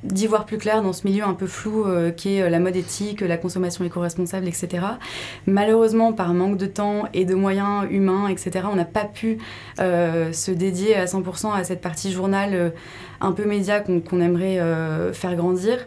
d'y 0.03 0.27
voir 0.27 0.45
plus 0.45 0.57
clair 0.57 0.81
dans 0.81 0.93
ce 0.93 1.07
milieu 1.07 1.23
un 1.23 1.33
peu 1.33 1.47
flou 1.47 1.85
euh, 1.85 2.11
qui 2.11 2.35
est 2.35 2.43
euh, 2.43 2.49
la 2.49 2.59
mode 2.59 2.75
éthique, 2.75 3.21
la 3.21 3.37
consommation 3.37 3.85
éco-responsable, 3.85 4.47
etc. 4.47 4.85
Malheureusement, 5.47 6.11
par 6.11 6.33
manque 6.33 6.57
de 6.57 6.65
temps 6.65 7.03
et 7.13 7.25
de 7.25 7.35
moyens 7.35 7.85
humains, 7.89 8.27
etc., 8.27 8.65
on 8.71 8.75
n'a 8.75 8.85
pas 8.85 9.05
pu 9.05 9.37
euh, 9.79 10.33
se 10.33 10.51
dédier 10.51 10.95
à 10.95 11.05
100% 11.05 11.53
à 11.53 11.63
cette 11.63 11.81
partie 11.81 12.11
journal 12.11 12.73
un 13.21 13.31
peu 13.31 13.45
média 13.45 13.79
qu'on 13.79 14.19
aimerait 14.19 14.59
faire 15.13 15.35
grandir. 15.35 15.77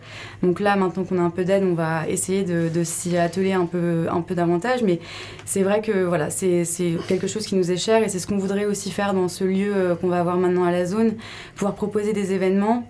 Donc 0.42 0.58
là, 0.60 0.74
maintenant 0.76 1.04
qu'on 1.04 1.18
a 1.18 1.22
un 1.22 1.30
peu 1.30 1.44
d'aide, 1.44 1.64
on 1.64 1.74
va 1.74 2.08
essayer 2.08 2.44
de, 2.44 2.84
s'y 2.84 3.18
atteler 3.18 3.52
un 3.52 3.66
peu, 3.66 4.06
un 4.10 4.22
peu 4.22 4.34
davantage. 4.34 4.82
Mais 4.82 5.00
c'est 5.44 5.62
vrai 5.62 5.82
que 5.82 6.04
voilà, 6.04 6.30
c'est 6.30 6.64
quelque 7.08 7.26
chose 7.26 7.46
qui 7.46 7.54
nous 7.56 7.70
est 7.70 7.76
cher 7.76 8.02
et 8.02 8.08
c'est 8.08 8.18
ce 8.18 8.26
qu'on 8.26 8.38
voudrait 8.38 8.64
aussi 8.64 8.90
faire 8.90 9.12
dans 9.12 9.28
ce 9.28 9.44
lieu 9.44 9.96
qu'on 10.00 10.08
va 10.08 10.20
avoir 10.20 10.38
maintenant 10.38 10.64
à 10.64 10.70
la 10.70 10.86
zone, 10.86 11.14
pouvoir 11.54 11.74
proposer 11.74 12.14
des 12.14 12.32
événements 12.32 12.86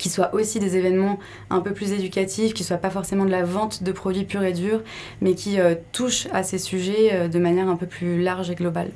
qui 0.00 0.08
soient 0.08 0.34
aussi 0.34 0.58
des 0.58 0.76
événements 0.76 1.18
un 1.50 1.60
peu 1.60 1.72
plus 1.72 1.92
éducatifs, 1.92 2.54
qui 2.54 2.62
ne 2.62 2.66
soient 2.66 2.78
pas 2.78 2.90
forcément 2.90 3.24
de 3.24 3.30
la 3.30 3.44
vente 3.44 3.84
de 3.84 3.92
produits 3.92 4.24
purs 4.24 4.42
et 4.42 4.52
durs, 4.52 4.80
mais 5.20 5.34
qui 5.34 5.60
euh, 5.60 5.74
touchent 5.92 6.26
à 6.32 6.42
ces 6.42 6.58
sujets 6.58 7.10
euh, 7.12 7.28
de 7.28 7.38
manière 7.38 7.68
un 7.68 7.76
peu 7.76 7.86
plus 7.86 8.22
large 8.22 8.50
et 8.50 8.54
globale. 8.54 8.90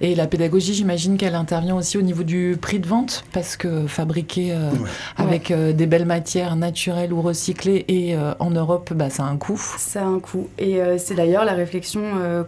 Et 0.00 0.14
la 0.14 0.26
pédagogie, 0.26 0.74
j'imagine 0.74 1.16
qu'elle 1.16 1.34
intervient 1.34 1.76
aussi 1.76 1.96
au 1.96 2.02
niveau 2.02 2.22
du 2.22 2.56
prix 2.60 2.80
de 2.80 2.86
vente, 2.86 3.24
parce 3.32 3.56
que 3.56 3.86
fabriquer 3.86 4.52
euh, 4.52 4.70
avec 5.16 5.52
des 5.52 5.86
belles 5.86 6.06
matières 6.06 6.54
naturelles 6.56 7.12
ou 7.12 7.22
recyclées 7.22 7.84
et 7.88 8.16
en 8.38 8.50
Europe, 8.50 8.92
bah, 8.94 9.10
ça 9.10 9.24
a 9.24 9.26
un 9.26 9.36
coût. 9.36 9.60
Ça 9.78 10.02
a 10.02 10.06
un 10.06 10.18
coût. 10.18 10.48
Et 10.58 10.80
c'est 10.98 11.14
d'ailleurs 11.14 11.44
la 11.44 11.52
réflexion 11.52 12.02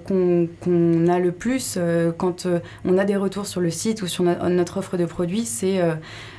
qu'on 0.05 1.09
a 1.09 1.19
le 1.19 1.33
plus 1.33 1.79
quand 2.19 2.47
on 2.85 2.99
a 2.99 3.05
des 3.05 3.17
retours 3.17 3.47
sur 3.47 3.61
le 3.61 3.71
site 3.71 4.03
ou 4.03 4.09
sur 4.09 4.25
notre 4.25 4.79
offre 4.79 4.97
de 4.97 5.05
produits, 5.05 5.45
c'est 5.45 5.81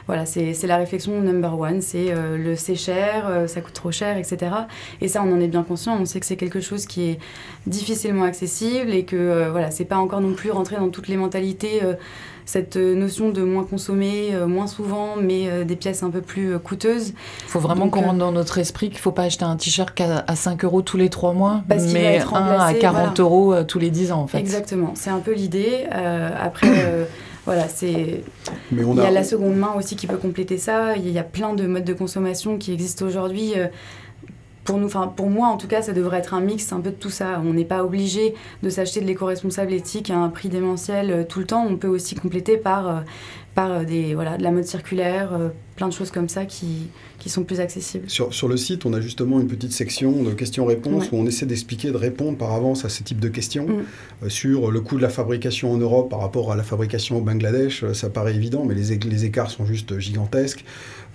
voilà, 0.08 0.26
c'est 0.26 0.56
la 0.63 0.78
réflexion 0.78 1.20
number 1.20 1.60
one, 1.60 1.82
c'est 1.82 2.12
euh, 2.12 2.38
le 2.38 2.56
c'est 2.56 2.76
cher, 2.76 3.26
euh, 3.28 3.48
ça 3.48 3.62
coûte 3.62 3.74
trop 3.74 3.91
cher, 3.91 4.18
etc. 4.18 4.52
Et 5.02 5.08
ça, 5.08 5.24
on 5.24 5.34
en 5.34 5.39
est 5.39 5.48
bien 5.48 5.63
conscient, 5.63 5.98
on 6.00 6.06
sait 6.06 6.20
que 6.20 6.28
c'est 6.28 6.36
quelque 6.36 6.62
chose 6.62 6.86
qui 6.86 7.10
est 7.10 7.20
difficilement 7.65 8.24
accessible 8.24 8.94
et 8.94 9.04
que 9.04 9.15
euh, 9.15 9.50
voilà, 9.52 9.72
c'est 9.72 9.86
pas 9.86 9.98
encore 9.98 10.22
non 10.22 10.34
plus 10.34 10.52
rentré 10.52 10.76
dans 10.76 10.89
toutes 10.89 11.08
les 11.08 11.18
mentalités 11.18 11.82
cette 12.48 12.76
notion 12.76 13.32
de 13.32 13.41
moins 13.41 13.63
consommer, 13.63 14.32
moins 14.46 14.68
souvent, 14.68 15.15
mais 15.20 15.65
des 15.65 15.76
pièces 15.76 16.04
un 16.04 16.12
peu 16.12 16.22
plus 16.22 16.60
coûteuses. 16.60 17.10
Il 17.10 17.50
faut 17.50 17.60
vraiment 17.60 17.89
qu'on 17.89 18.02
rentre 18.02 18.20
dans 18.20 18.32
notre 18.32 18.60
esprit 18.60 18.89
qu'il 18.89 18.98
ne 18.98 19.02
faut 19.02 19.12
pas 19.12 19.24
acheter 19.24 19.46
un 19.46 19.56
t-shirt 19.56 20.00
à 20.00 20.36
5 20.36 20.63
euros 20.63 20.84
tous 20.84 20.98
les 20.98 21.10
3 21.10 21.34
mois, 21.34 21.63
mais 21.91 22.20
un 22.20 22.60
à 22.60 22.74
40 22.76 23.20
euros 23.20 23.63
tous 23.63 23.80
les 23.80 23.89
10 23.89 24.12
ans 24.12 24.22
en 24.22 24.28
fait. 24.28 24.38
Exactement, 24.38 24.91
c'est 24.94 25.10
un 25.10 25.20
peu 25.20 25.34
l'idée. 25.34 25.88
après, 26.39 27.08
voilà, 27.45 27.67
c'est. 27.67 28.23
Il 28.71 28.95
y 28.95 28.99
a 29.01 29.12
la 29.12 29.23
seconde 29.23 29.55
main 29.55 29.73
aussi 29.77 29.95
qui 29.95 30.08
peut 30.08 30.17
compléter 30.17 30.58
ça. 30.58 30.95
Il 30.97 31.10
y 31.10 31.19
a 31.19 31.23
plein 31.23 31.53
de 31.53 31.67
modes 31.67 31.84
de 31.84 31.93
consommation 31.93 32.58
qui 32.58 32.73
existent 32.73 33.05
aujourd'hui. 33.05 33.53
Euh, 33.55 33.67
pour 34.63 34.79
nous, 34.79 34.88
enfin 34.88 35.08
pour 35.15 35.29
moi 35.29 35.49
en 35.49 35.58
tout 35.58 35.67
cas, 35.67 35.84
ça 35.84 35.93
devrait 35.93 36.17
être 36.17 36.34
un 36.34 36.41
mix 36.41 36.73
un 36.73 36.81
peu 36.81 36.89
de 36.89 36.95
tout 36.95 37.12
ça. 37.12 37.39
On 37.45 37.53
n'est 37.53 37.65
pas 37.65 37.84
obligé 37.84 38.34
de 38.63 38.69
s'acheter 38.71 38.99
de 38.99 39.05
l'éco-responsable 39.05 39.73
éthique 39.73 40.10
à 40.10 40.17
un 40.17 40.29
prix 40.29 40.49
démentiel 40.49 41.12
euh, 41.12 41.23
tout 41.23 41.38
le 41.38 41.45
temps. 41.45 41.63
On 41.69 41.77
peut 41.77 41.88
aussi 41.88 42.15
compléter 42.15 42.58
par, 42.58 42.88
euh, 42.89 42.99
par 43.53 43.86
des, 43.86 44.15
voilà, 44.15 44.38
de 44.38 44.43
la 44.43 44.49
mode 44.49 44.63
circulaire, 44.63 45.38
plein 45.75 45.89
de 45.89 45.93
choses 45.93 46.09
comme 46.09 46.29
ça 46.29 46.45
qui, 46.45 46.88
qui 47.19 47.29
sont 47.29 47.43
plus 47.43 47.59
accessibles. 47.59 48.09
Sur, 48.09 48.33
sur, 48.33 48.47
le 48.47 48.55
site, 48.55 48.85
on 48.85 48.93
a 48.93 49.01
justement 49.01 49.41
une 49.41 49.47
petite 49.47 49.73
section 49.73 50.23
de 50.23 50.31
questions-réponses 50.31 51.11
où 51.11 51.17
on 51.17 51.25
essaie 51.25 51.45
d'expliquer, 51.45 51.91
de 51.91 51.97
répondre 51.97 52.38
par 52.38 52.53
avance 52.53 52.85
à 52.85 52.89
ce 52.89 53.03
type 53.03 53.19
de 53.19 53.27
questions. 53.27 53.67
Mm. 53.67 53.83
Euh, 54.23 54.29
sur 54.29 54.71
le 54.71 54.81
coût 54.81 54.95
de 54.95 55.01
la 55.01 55.09
fabrication 55.09 55.71
en 55.71 55.77
Europe 55.77 56.09
par 56.09 56.21
rapport 56.21 56.51
à 56.51 56.55
la 56.55 56.63
fabrication 56.63 57.17
au 57.17 57.21
Bangladesh, 57.21 57.83
euh, 57.83 57.93
ça 57.93 58.09
paraît 58.09 58.35
évident, 58.35 58.63
mais 58.63 58.73
les, 58.73 58.97
les 58.97 59.25
écarts 59.25 59.51
sont 59.51 59.65
juste 59.65 59.99
gigantesques. 59.99 60.63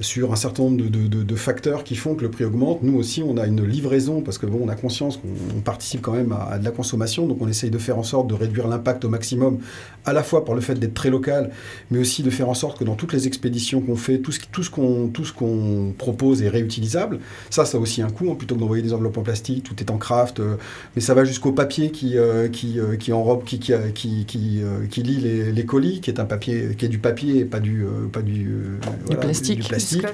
Sur 0.00 0.32
un 0.32 0.36
certain 0.36 0.62
nombre 0.62 0.78
de, 0.78 0.88
de, 0.88 1.22
de, 1.22 1.34
facteurs 1.36 1.84
qui 1.84 1.94
font 1.94 2.14
que 2.14 2.22
le 2.22 2.30
prix 2.30 2.46
augmente, 2.46 2.82
nous 2.82 2.96
aussi, 2.98 3.22
on 3.22 3.36
a 3.36 3.46
une 3.46 3.62
livraison, 3.66 4.22
parce 4.22 4.38
que 4.38 4.46
bon, 4.46 4.60
on 4.62 4.68
a 4.70 4.74
conscience 4.74 5.18
qu'on 5.18 5.60
participe 5.60 6.00
quand 6.00 6.12
même 6.12 6.32
à, 6.32 6.58
de 6.58 6.64
la 6.64 6.70
consommation, 6.70 7.26
donc 7.26 7.36
on 7.42 7.48
essaye 7.48 7.68
de 7.68 7.76
faire 7.76 7.98
en 7.98 8.02
sorte 8.02 8.26
de 8.26 8.32
réduire 8.32 8.66
l'impact 8.66 9.04
au 9.04 9.10
maximum, 9.10 9.58
à 10.06 10.14
la 10.14 10.22
fois 10.22 10.46
par 10.46 10.54
le 10.54 10.62
fait 10.62 10.74
d'être 10.74 10.94
très 10.94 11.10
local, 11.10 11.50
mais 11.90 11.98
aussi 11.98 12.22
de 12.22 12.30
faire 12.30 12.48
en 12.48 12.54
sorte 12.54 12.78
que 12.78 12.84
dans 12.84 12.94
toutes 12.94 13.12
les 13.12 13.26
expéditions 13.26 13.82
qu'on 13.82 13.96
fait, 13.96 14.20
tout 14.20 14.32
ce, 14.32 14.40
tout 14.52 14.62
ce 14.62 14.70
qu'on 14.70 15.10
qu'on 15.36 15.94
propose 15.96 16.42
est 16.42 16.48
réutilisable. 16.48 17.20
Ça, 17.50 17.64
ça 17.64 17.78
a 17.78 17.80
aussi 17.80 18.02
un 18.02 18.10
coût, 18.10 18.30
hein, 18.30 18.34
plutôt 18.36 18.54
que 18.54 18.60
d'envoyer 18.60 18.82
des 18.82 18.92
enveloppes 18.92 19.18
en 19.18 19.22
plastique, 19.22 19.64
tout 19.64 19.74
est 19.80 19.90
en 19.90 19.98
craft, 19.98 20.40
euh, 20.40 20.56
mais 20.94 21.02
ça 21.02 21.14
va 21.14 21.24
jusqu'au 21.24 21.52
papier 21.52 21.90
qui, 21.90 22.16
euh, 22.16 22.48
qui, 22.48 22.78
euh, 22.78 22.96
qui 22.96 23.12
enrobe, 23.12 23.44
qui, 23.44 23.58
qui, 23.58 23.72
qui, 23.94 24.24
qui, 24.24 24.62
qui 24.90 25.02
lit 25.02 25.20
les, 25.20 25.52
les, 25.52 25.64
colis, 25.64 26.00
qui 26.00 26.10
est 26.10 26.20
un 26.20 26.24
papier, 26.24 26.74
qui 26.76 26.84
est 26.84 26.88
du 26.88 26.98
papier 26.98 27.40
et 27.40 27.44
pas 27.44 27.60
du, 27.60 27.84
pas 28.12 28.22
du, 28.22 28.78
voilà, 29.06 29.20
plastique. 29.20 29.60
Du 29.60 29.68
plastique. 29.68 30.06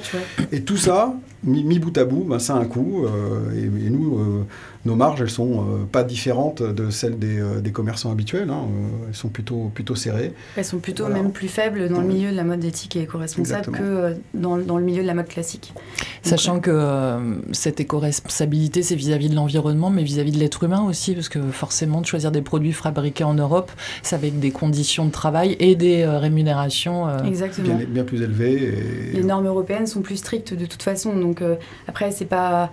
Et 0.52 0.62
tout 0.62 0.76
ça, 0.76 1.14
mis, 1.44 1.78
bout 1.78 1.96
à 1.96 2.04
bout, 2.04 2.24
ben, 2.24 2.38
ça 2.38 2.56
a 2.56 2.58
un 2.58 2.64
coût. 2.64 3.06
Et, 3.54 3.64
et, 3.64 3.90
nous, 3.90 4.44
nos 4.86 4.96
marges, 4.96 5.20
elles 5.20 5.30
sont 5.30 5.60
euh, 5.60 5.84
pas 5.90 6.04
différentes 6.04 6.62
de 6.62 6.90
celles 6.90 7.18
des, 7.18 7.38
euh, 7.38 7.60
des 7.60 7.72
commerçants 7.72 8.10
habituels. 8.10 8.48
Hein, 8.48 8.62
euh, 8.64 9.08
elles 9.08 9.14
sont 9.14 9.28
plutôt, 9.28 9.70
plutôt 9.74 9.94
serrées. 9.94 10.32
Elles 10.56 10.64
sont 10.64 10.78
plutôt 10.78 11.08
même 11.08 11.32
plus 11.32 11.48
faibles 11.48 11.88
dans 11.88 12.00
le 12.00 12.06
milieu 12.06 12.30
de 12.30 12.36
la 12.36 12.44
mode 12.44 12.64
éthique 12.64 12.96
et 12.96 13.02
éco-responsable 13.02 13.72
que 13.72 14.16
dans, 14.32 14.56
dans, 14.56 14.78
le 14.78 14.84
milieu 14.84 15.02
de 15.02 15.06
la 15.06 15.14
mode 15.14 15.28
classique. 15.28 15.74
Sachant 16.22 16.60
que 16.60 17.40
cette 17.52 17.80
éco-responsabilité, 17.80 18.82
c'est 18.82 18.94
vis-à-vis 18.94 19.28
de 19.28 19.34
l'environnement, 19.34 19.90
mais 19.90 20.02
vis-à-vis 20.02 20.32
de 20.32 20.38
l'être 20.38 20.62
humain 20.62 20.82
aussi, 20.82 21.14
parce 21.14 21.28
que 21.28 21.40
forcément, 21.50 22.00
de 22.00 22.06
choisir 22.06 22.30
des 22.30 22.42
produits 22.42 22.72
fabriqués 22.72 23.24
en 23.24 23.34
Europe, 23.34 23.70
c'est 24.02 24.16
avec 24.16 24.38
des 24.38 24.50
conditions 24.50 25.04
de 25.04 25.10
travail 25.10 25.56
et 25.58 25.74
des 25.74 26.06
rémunérations 26.06 27.24
Exactement. 27.24 27.78
Bien, 27.88 28.04
plus 28.04 28.22
élevées. 28.22 29.12
Les 29.12 29.24
normes 29.24 29.46
européennes 29.46 29.86
sont 29.86 30.02
plus 30.02 30.16
strictes 30.16 30.54
de 30.54 30.66
toute 30.66 30.82
façon. 30.82 31.14
Donc 31.16 31.42
après, 31.88 32.12
c'est 32.12 32.24
pas 32.24 32.70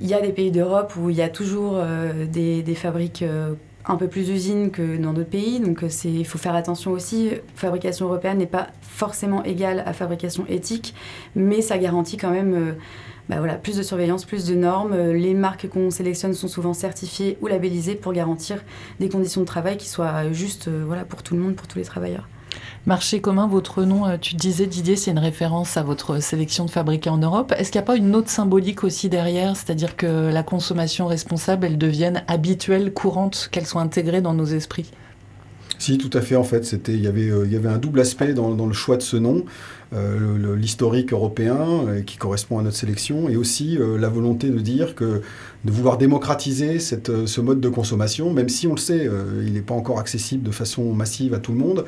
il 0.00 0.06
y 0.06 0.14
a 0.14 0.20
des 0.20 0.32
pays 0.32 0.50
d'Europe 0.50 0.94
où 0.96 1.10
il 1.10 1.16
y 1.16 1.22
a 1.22 1.28
toujours 1.28 1.80
des, 2.30 2.62
des, 2.62 2.74
fabriques 2.74 3.24
un 3.86 3.96
peu 3.96 4.08
plus 4.08 4.28
usines 4.28 4.70
que 4.70 4.96
dans 4.96 5.12
d'autres 5.12 5.30
pays. 5.30 5.60
Donc 5.60 5.84
il 6.04 6.26
faut 6.26 6.38
faire 6.38 6.54
attention 6.54 6.90
aussi. 6.90 7.30
Fabrication 7.54 8.06
européenne 8.06 8.38
n'est 8.38 8.46
pas 8.46 8.68
forcément 8.82 9.42
égale 9.44 9.82
à 9.86 9.92
fabrication 9.92 10.44
éthique, 10.48 10.94
mais 11.34 11.62
ça 11.62 11.78
garantit 11.78 12.16
quand 12.16 12.30
même 12.30 12.76
bah 13.28 13.40
plus 13.60 13.76
de 13.76 13.82
surveillance, 13.82 14.24
plus 14.24 14.46
de 14.46 14.54
normes. 14.54 14.92
Euh, 14.92 15.12
les 15.12 15.34
marques 15.34 15.68
qu'on 15.68 15.90
sélectionne 15.90 16.32
sont 16.32 16.48
souvent 16.48 16.74
certifiées 16.74 17.38
ou 17.40 17.48
labellisées 17.48 17.96
pour 17.96 18.12
garantir 18.12 18.62
des 19.00 19.08
conditions 19.08 19.40
de 19.40 19.46
travail 19.46 19.76
qui 19.76 19.88
soient 19.88 20.32
justes 20.32 20.68
euh, 20.68 20.84
voilà, 20.86 21.04
pour 21.04 21.22
tout 21.22 21.34
le 21.34 21.40
monde, 21.40 21.56
pour 21.56 21.66
tous 21.66 21.78
les 21.78 21.84
travailleurs. 21.84 22.28
Marché 22.86 23.20
commun, 23.20 23.46
votre 23.46 23.82
nom, 23.82 24.06
euh, 24.06 24.16
tu 24.20 24.34
disais 24.34 24.66
Didier, 24.66 24.96
c'est 24.96 25.10
une 25.10 25.18
référence 25.18 25.76
à 25.76 25.82
votre 25.82 26.20
sélection 26.20 26.64
de 26.64 26.70
fabriqués 26.70 27.10
en 27.10 27.18
Europe. 27.18 27.52
Est-ce 27.56 27.72
qu'il 27.72 27.80
n'y 27.80 27.84
a 27.84 27.86
pas 27.86 27.96
une 27.96 28.14
autre 28.14 28.30
symbolique 28.30 28.84
aussi 28.84 29.08
derrière, 29.08 29.56
c'est-à-dire 29.56 29.96
que 29.96 30.30
la 30.32 30.42
consommation 30.42 31.06
responsable, 31.06 31.66
elle 31.66 31.78
devienne 31.78 32.22
habituelle, 32.28 32.92
courante, 32.92 33.48
qu'elle 33.50 33.66
soit 33.66 33.82
intégrée 33.82 34.20
dans 34.20 34.34
nos 34.34 34.46
esprits? 34.46 34.90
Si, 35.78 35.98
tout 35.98 36.10
à 36.16 36.20
fait. 36.20 36.36
En 36.36 36.44
fait, 36.44 36.64
c'était, 36.64 36.94
il 36.94 37.02
y 37.02 37.06
avait, 37.06 37.30
il 37.44 37.52
y 37.52 37.56
avait 37.56 37.68
un 37.68 37.78
double 37.78 38.00
aspect 38.00 38.34
dans, 38.34 38.54
dans 38.54 38.66
le 38.66 38.72
choix 38.72 38.96
de 38.96 39.02
ce 39.02 39.16
nom. 39.16 39.44
Euh, 39.94 40.56
l'historique 40.56 41.12
européen 41.12 41.56
euh, 41.86 42.02
qui 42.02 42.16
correspond 42.16 42.58
à 42.58 42.62
notre 42.62 42.76
sélection 42.76 43.28
et 43.28 43.36
aussi 43.36 43.78
euh, 43.78 43.96
la 43.96 44.08
volonté 44.08 44.50
de 44.50 44.58
dire 44.58 44.96
que 44.96 45.22
de 45.64 45.70
vouloir 45.70 45.96
démocratiser 45.96 46.80
cette, 46.80 47.26
ce 47.26 47.40
mode 47.40 47.60
de 47.60 47.68
consommation, 47.68 48.32
même 48.32 48.48
si 48.48 48.66
on 48.66 48.72
le 48.72 48.80
sait, 48.80 49.08
il 49.44 49.52
n'est 49.52 49.62
pas 49.62 49.74
encore 49.74 49.98
accessible 49.98 50.42
de 50.44 50.50
façon 50.50 50.92
massive 50.92 51.34
à 51.34 51.38
tout 51.38 51.52
le 51.52 51.58
monde, 51.58 51.84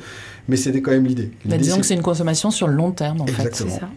mais 0.47 0.55
c'était 0.55 0.81
quand 0.81 0.91
même 0.91 1.05
l'idée. 1.05 1.31
Bah, 1.45 1.57
disons 1.57 1.77
que 1.77 1.85
c'est 1.85 1.93
une 1.93 2.01
consommation 2.01 2.51
sur 2.51 2.67
le 2.67 2.73
long 2.73 2.91
terme 2.91 3.21
en 3.21 3.25
Exactement. 3.25 3.69
fait. 3.69 3.79
Ça. 3.79 3.89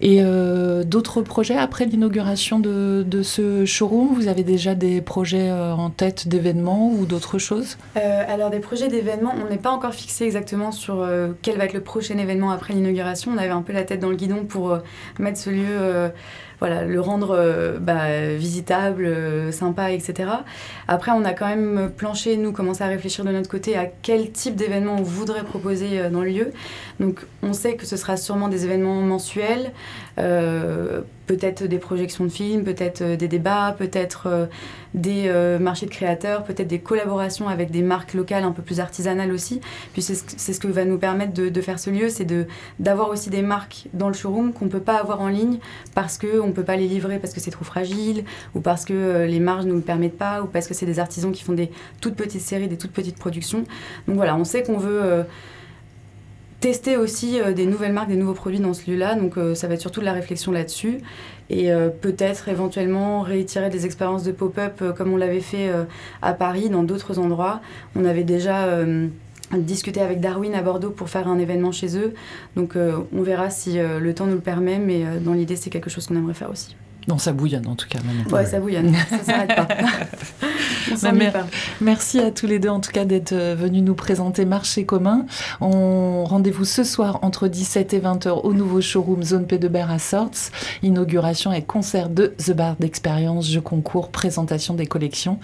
Et 0.00 0.20
euh, 0.22 0.84
d'autres 0.84 1.22
projets 1.22 1.56
après 1.56 1.84
l'inauguration 1.84 2.60
de, 2.60 3.04
ce 3.22 3.64
showroom? 3.64 4.14
Vous 4.14 4.28
avez 4.28 4.44
déjà 4.44 4.74
des 4.74 5.00
projets 5.00 5.50
euh, 5.50 5.72
en 5.72 5.90
tête 5.90 6.28
d'événements 6.28 6.92
ou 6.92 7.04
d'autres 7.04 7.38
choses? 7.38 7.76
Euh, 7.96 8.22
Alors 8.28 8.50
des 8.50 8.60
projets 8.60 8.88
d'événements, 8.88 9.34
on 9.44 9.50
n'est 9.50 9.58
pas 9.58 9.70
encore 9.70 9.94
fixé 9.94 10.24
exactement 10.24 10.72
sur 10.72 11.06
quel 11.42 11.58
va 11.58 11.64
être 11.64 11.72
le 11.72 11.80
prochain 11.80 12.18
événement 12.18 12.50
après 12.50 12.74
l'inauguration. 12.74 13.32
On 13.34 13.38
avait 13.38 13.48
un 13.48 13.62
peu 13.62 13.72
la 13.72 13.82
tête 13.82 14.00
dans 14.00 14.10
le 14.10 14.16
guidon 14.16 14.44
pour 14.44 14.78
mettre 15.18 15.38
ce 15.38 15.50
lieu 15.50 16.10
voilà, 16.60 16.84
le 16.84 17.00
rendre 17.00 17.30
euh, 17.30 17.78
bah, 17.78 18.34
visitable, 18.34 19.04
euh, 19.04 19.52
sympa, 19.52 19.92
etc. 19.92 20.30
Après, 20.88 21.12
on 21.12 21.24
a 21.24 21.32
quand 21.32 21.46
même 21.46 21.90
planché, 21.96 22.36
nous, 22.36 22.52
commencé 22.52 22.82
à 22.82 22.88
réfléchir 22.88 23.24
de 23.24 23.30
notre 23.30 23.48
côté 23.48 23.76
à 23.76 23.86
quel 23.86 24.32
type 24.32 24.56
d'événement 24.56 24.96
on 24.98 25.02
voudrait 25.02 25.44
proposer 25.44 26.00
euh, 26.00 26.10
dans 26.10 26.22
le 26.22 26.30
lieu. 26.30 26.52
Donc, 27.00 27.26
on 27.42 27.52
sait 27.52 27.76
que 27.76 27.86
ce 27.86 27.96
sera 27.96 28.16
sûrement 28.16 28.48
des 28.48 28.64
événements 28.64 29.00
mensuels, 29.00 29.72
peut-être 31.28 31.64
des 31.64 31.78
projections 31.78 32.24
de 32.24 32.30
films, 32.30 32.64
peut-être 32.64 33.02
euh, 33.02 33.16
des 33.16 33.28
débats, 33.28 33.76
peut-être 33.78 34.26
euh, 34.26 34.46
des 34.94 35.24
euh, 35.26 35.58
marchés 35.60 35.86
de 35.86 35.90
créateurs, 35.90 36.42
peut-être 36.42 36.66
des 36.66 36.80
collaborations 36.80 37.48
avec 37.48 37.70
des 37.70 37.82
marques 37.82 38.14
locales 38.14 38.42
un 38.42 38.50
peu 38.50 38.62
plus 38.62 38.80
artisanales 38.80 39.30
aussi. 39.30 39.60
Puis 39.92 40.02
c'est 40.02 40.14
ce, 40.16 40.58
que 40.58 40.66
va 40.66 40.84
nous 40.84 40.98
permettre 40.98 41.34
de, 41.34 41.60
faire 41.60 41.78
ce 41.78 41.90
lieu, 41.90 42.08
c'est 42.08 42.26
d'avoir 42.80 43.10
aussi 43.10 43.30
des 43.30 43.42
marques 43.42 43.86
dans 43.92 44.08
le 44.08 44.14
showroom 44.14 44.52
qu'on 44.52 44.64
ne 44.64 44.70
peut 44.70 44.80
pas 44.80 44.96
avoir 44.96 45.20
en 45.20 45.28
ligne 45.28 45.58
parce 45.94 46.18
qu'on 46.18 46.46
ne 46.46 46.52
peut 46.52 46.64
pas 46.64 46.76
les 46.76 46.88
livrer 46.88 47.18
parce 47.18 47.34
que 47.34 47.40
c'est 47.40 47.50
trop 47.50 47.64
fragile 47.64 48.24
ou 48.54 48.60
parce 48.60 48.84
que 48.84 49.26
les 49.26 49.40
marges 49.40 49.66
ne 49.66 49.70
nous 49.70 49.76
le 49.76 49.82
permettent 49.82 50.16
pas 50.16 50.42
ou 50.42 50.46
parce 50.46 50.66
que 50.66 50.74
c'est 50.74 50.86
des 50.86 50.98
artisans 50.98 51.32
qui 51.32 51.44
font 51.44 51.52
des 51.52 51.70
toutes 52.00 52.14
petites 52.14 52.40
séries, 52.40 52.68
des 52.68 52.78
toutes 52.78 52.92
petites 52.92 53.18
productions. 53.18 53.64
Donc 54.06 54.16
voilà, 54.16 54.34
on 54.36 54.44
sait 54.44 54.62
qu'on 54.62 54.78
veut 54.78 55.24
tester 56.60 56.96
aussi 56.96 57.40
euh, 57.40 57.52
des 57.52 57.66
nouvelles 57.66 57.92
marques, 57.92 58.08
des 58.08 58.16
nouveaux 58.16 58.34
produits 58.34 58.60
dans 58.60 58.74
ce 58.74 58.90
lieu-là. 58.90 59.14
Donc 59.14 59.36
euh, 59.36 59.54
ça 59.54 59.68
va 59.68 59.74
être 59.74 59.80
surtout 59.80 60.00
de 60.00 60.04
la 60.04 60.12
réflexion 60.12 60.52
là-dessus. 60.52 60.98
Et 61.50 61.72
euh, 61.72 61.88
peut-être 61.88 62.48
éventuellement 62.48 63.22
réitérer 63.22 63.70
des 63.70 63.86
expériences 63.86 64.24
de 64.24 64.32
pop-up 64.32 64.82
comme 64.96 65.12
on 65.12 65.16
l'avait 65.16 65.40
fait 65.40 65.70
à 66.20 66.34
Paris, 66.34 66.68
dans 66.68 66.82
d'autres 66.82 67.18
endroits. 67.18 67.60
On 67.96 68.04
avait 68.04 68.24
déjà 68.24 68.66
discuté 69.56 70.02
avec 70.02 70.20
Darwin 70.20 70.54
à 70.54 70.60
Bordeaux 70.60 70.90
pour 70.90 71.08
faire 71.08 71.26
un 71.26 71.38
événement 71.38 71.72
chez 71.72 71.96
eux. 71.96 72.12
Donc 72.54 72.74
on 72.76 73.22
verra 73.22 73.48
si 73.48 73.78
le 73.78 74.14
temps 74.14 74.26
nous 74.26 74.34
le 74.34 74.40
permet, 74.40 74.78
mais 74.78 75.04
dans 75.20 75.32
l'idée 75.32 75.56
c'est 75.56 75.70
quelque 75.70 75.88
chose 75.88 76.06
qu'on 76.06 76.16
aimerait 76.16 76.34
faire 76.34 76.50
aussi. 76.50 76.76
Non, 77.08 77.18
ça 77.18 77.32
bouillonne 77.32 77.66
en 77.66 77.74
tout 77.74 77.88
cas. 77.88 77.98
Ouais, 78.30 78.44
ça 78.44 78.60
bouillonne, 78.60 78.94
ça 79.08 79.24
s'arrête 79.24 79.56
pas. 79.56 79.68
Bah, 81.02 81.12
merci 81.80 82.18
à 82.18 82.30
tous 82.30 82.46
les 82.46 82.58
deux 82.58 82.68
en 82.68 82.80
tout 82.80 82.90
cas 82.90 83.04
d'être 83.04 83.32
euh, 83.32 83.54
venus 83.54 83.82
nous 83.82 83.94
présenter 83.94 84.44
Marché 84.44 84.84
commun. 84.84 85.26
On 85.60 86.24
rendez-vous 86.24 86.64
ce 86.64 86.82
soir 86.82 87.18
entre 87.22 87.48
17 87.48 87.92
et 87.94 87.98
20 87.98 88.26
h 88.26 88.40
au 88.42 88.52
nouveau 88.54 88.80
showroom 88.80 89.22
Zone 89.22 89.46
P 89.46 89.58
de 89.58 89.68
Ber 89.68 89.90
à 89.90 89.98
Sorts. 89.98 90.50
Inauguration 90.82 91.52
et 91.52 91.62
concert 91.62 92.08
de 92.08 92.34
The 92.38 92.52
Bar 92.52 92.76
d'expérience, 92.80 93.50
jeu 93.50 93.60
concours, 93.60 94.08
présentation 94.08 94.74
des 94.74 94.86
collections. 94.86 95.38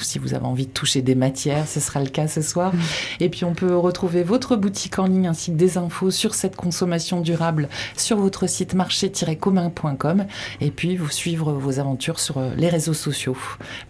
Si 0.00 0.18
vous 0.18 0.34
avez 0.34 0.46
envie 0.46 0.66
de 0.66 0.72
toucher 0.72 1.02
des 1.02 1.14
matières, 1.14 1.68
ce 1.68 1.80
sera 1.80 2.00
le 2.00 2.08
cas 2.08 2.26
ce 2.26 2.42
soir. 2.42 2.74
Mm. 2.74 2.78
Et 3.20 3.28
puis 3.28 3.44
on 3.44 3.54
peut 3.54 3.76
retrouver 3.76 4.22
votre 4.22 4.56
boutique 4.56 4.98
en 4.98 5.06
ligne 5.06 5.28
ainsi 5.28 5.52
que 5.52 5.56
des 5.56 5.78
infos 5.78 6.10
sur 6.10 6.34
cette 6.34 6.56
consommation 6.56 7.20
durable 7.20 7.68
sur 7.96 8.16
votre 8.18 8.48
site 8.48 8.74
marché-commun.com. 8.74 10.26
Et 10.60 10.70
puis 10.70 10.96
vous 10.96 11.07
suivre 11.12 11.52
vos 11.52 11.78
aventures 11.78 12.20
sur 12.20 12.38
euh, 12.38 12.50
les 12.56 12.68
réseaux 12.68 12.94
sociaux. 12.94 13.36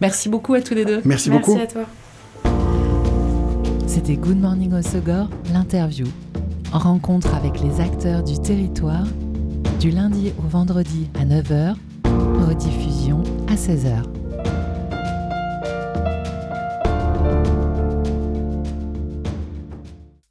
Merci 0.01 0.29
beaucoup 0.29 0.53
à 0.53 0.61
tous 0.61 0.73
les 0.73 0.85
deux. 0.85 1.01
Merci, 1.05 1.29
beaucoup. 1.29 1.55
Merci 1.55 1.77
à 1.77 1.83
toi. 1.83 2.53
C'était 3.87 4.15
Good 4.15 4.39
Morning 4.39 4.73
Osegor, 4.73 5.29
l'interview. 5.51 6.07
Rencontre 6.71 7.33
avec 7.33 7.59
les 7.61 7.81
acteurs 7.81 8.23
du 8.23 8.39
territoire, 8.39 9.05
du 9.79 9.89
lundi 9.89 10.31
au 10.37 10.47
vendredi 10.47 11.07
à 11.19 11.25
9h, 11.25 11.75
rediffusion 12.47 13.23
à 13.47 13.55
16h. 13.55 14.03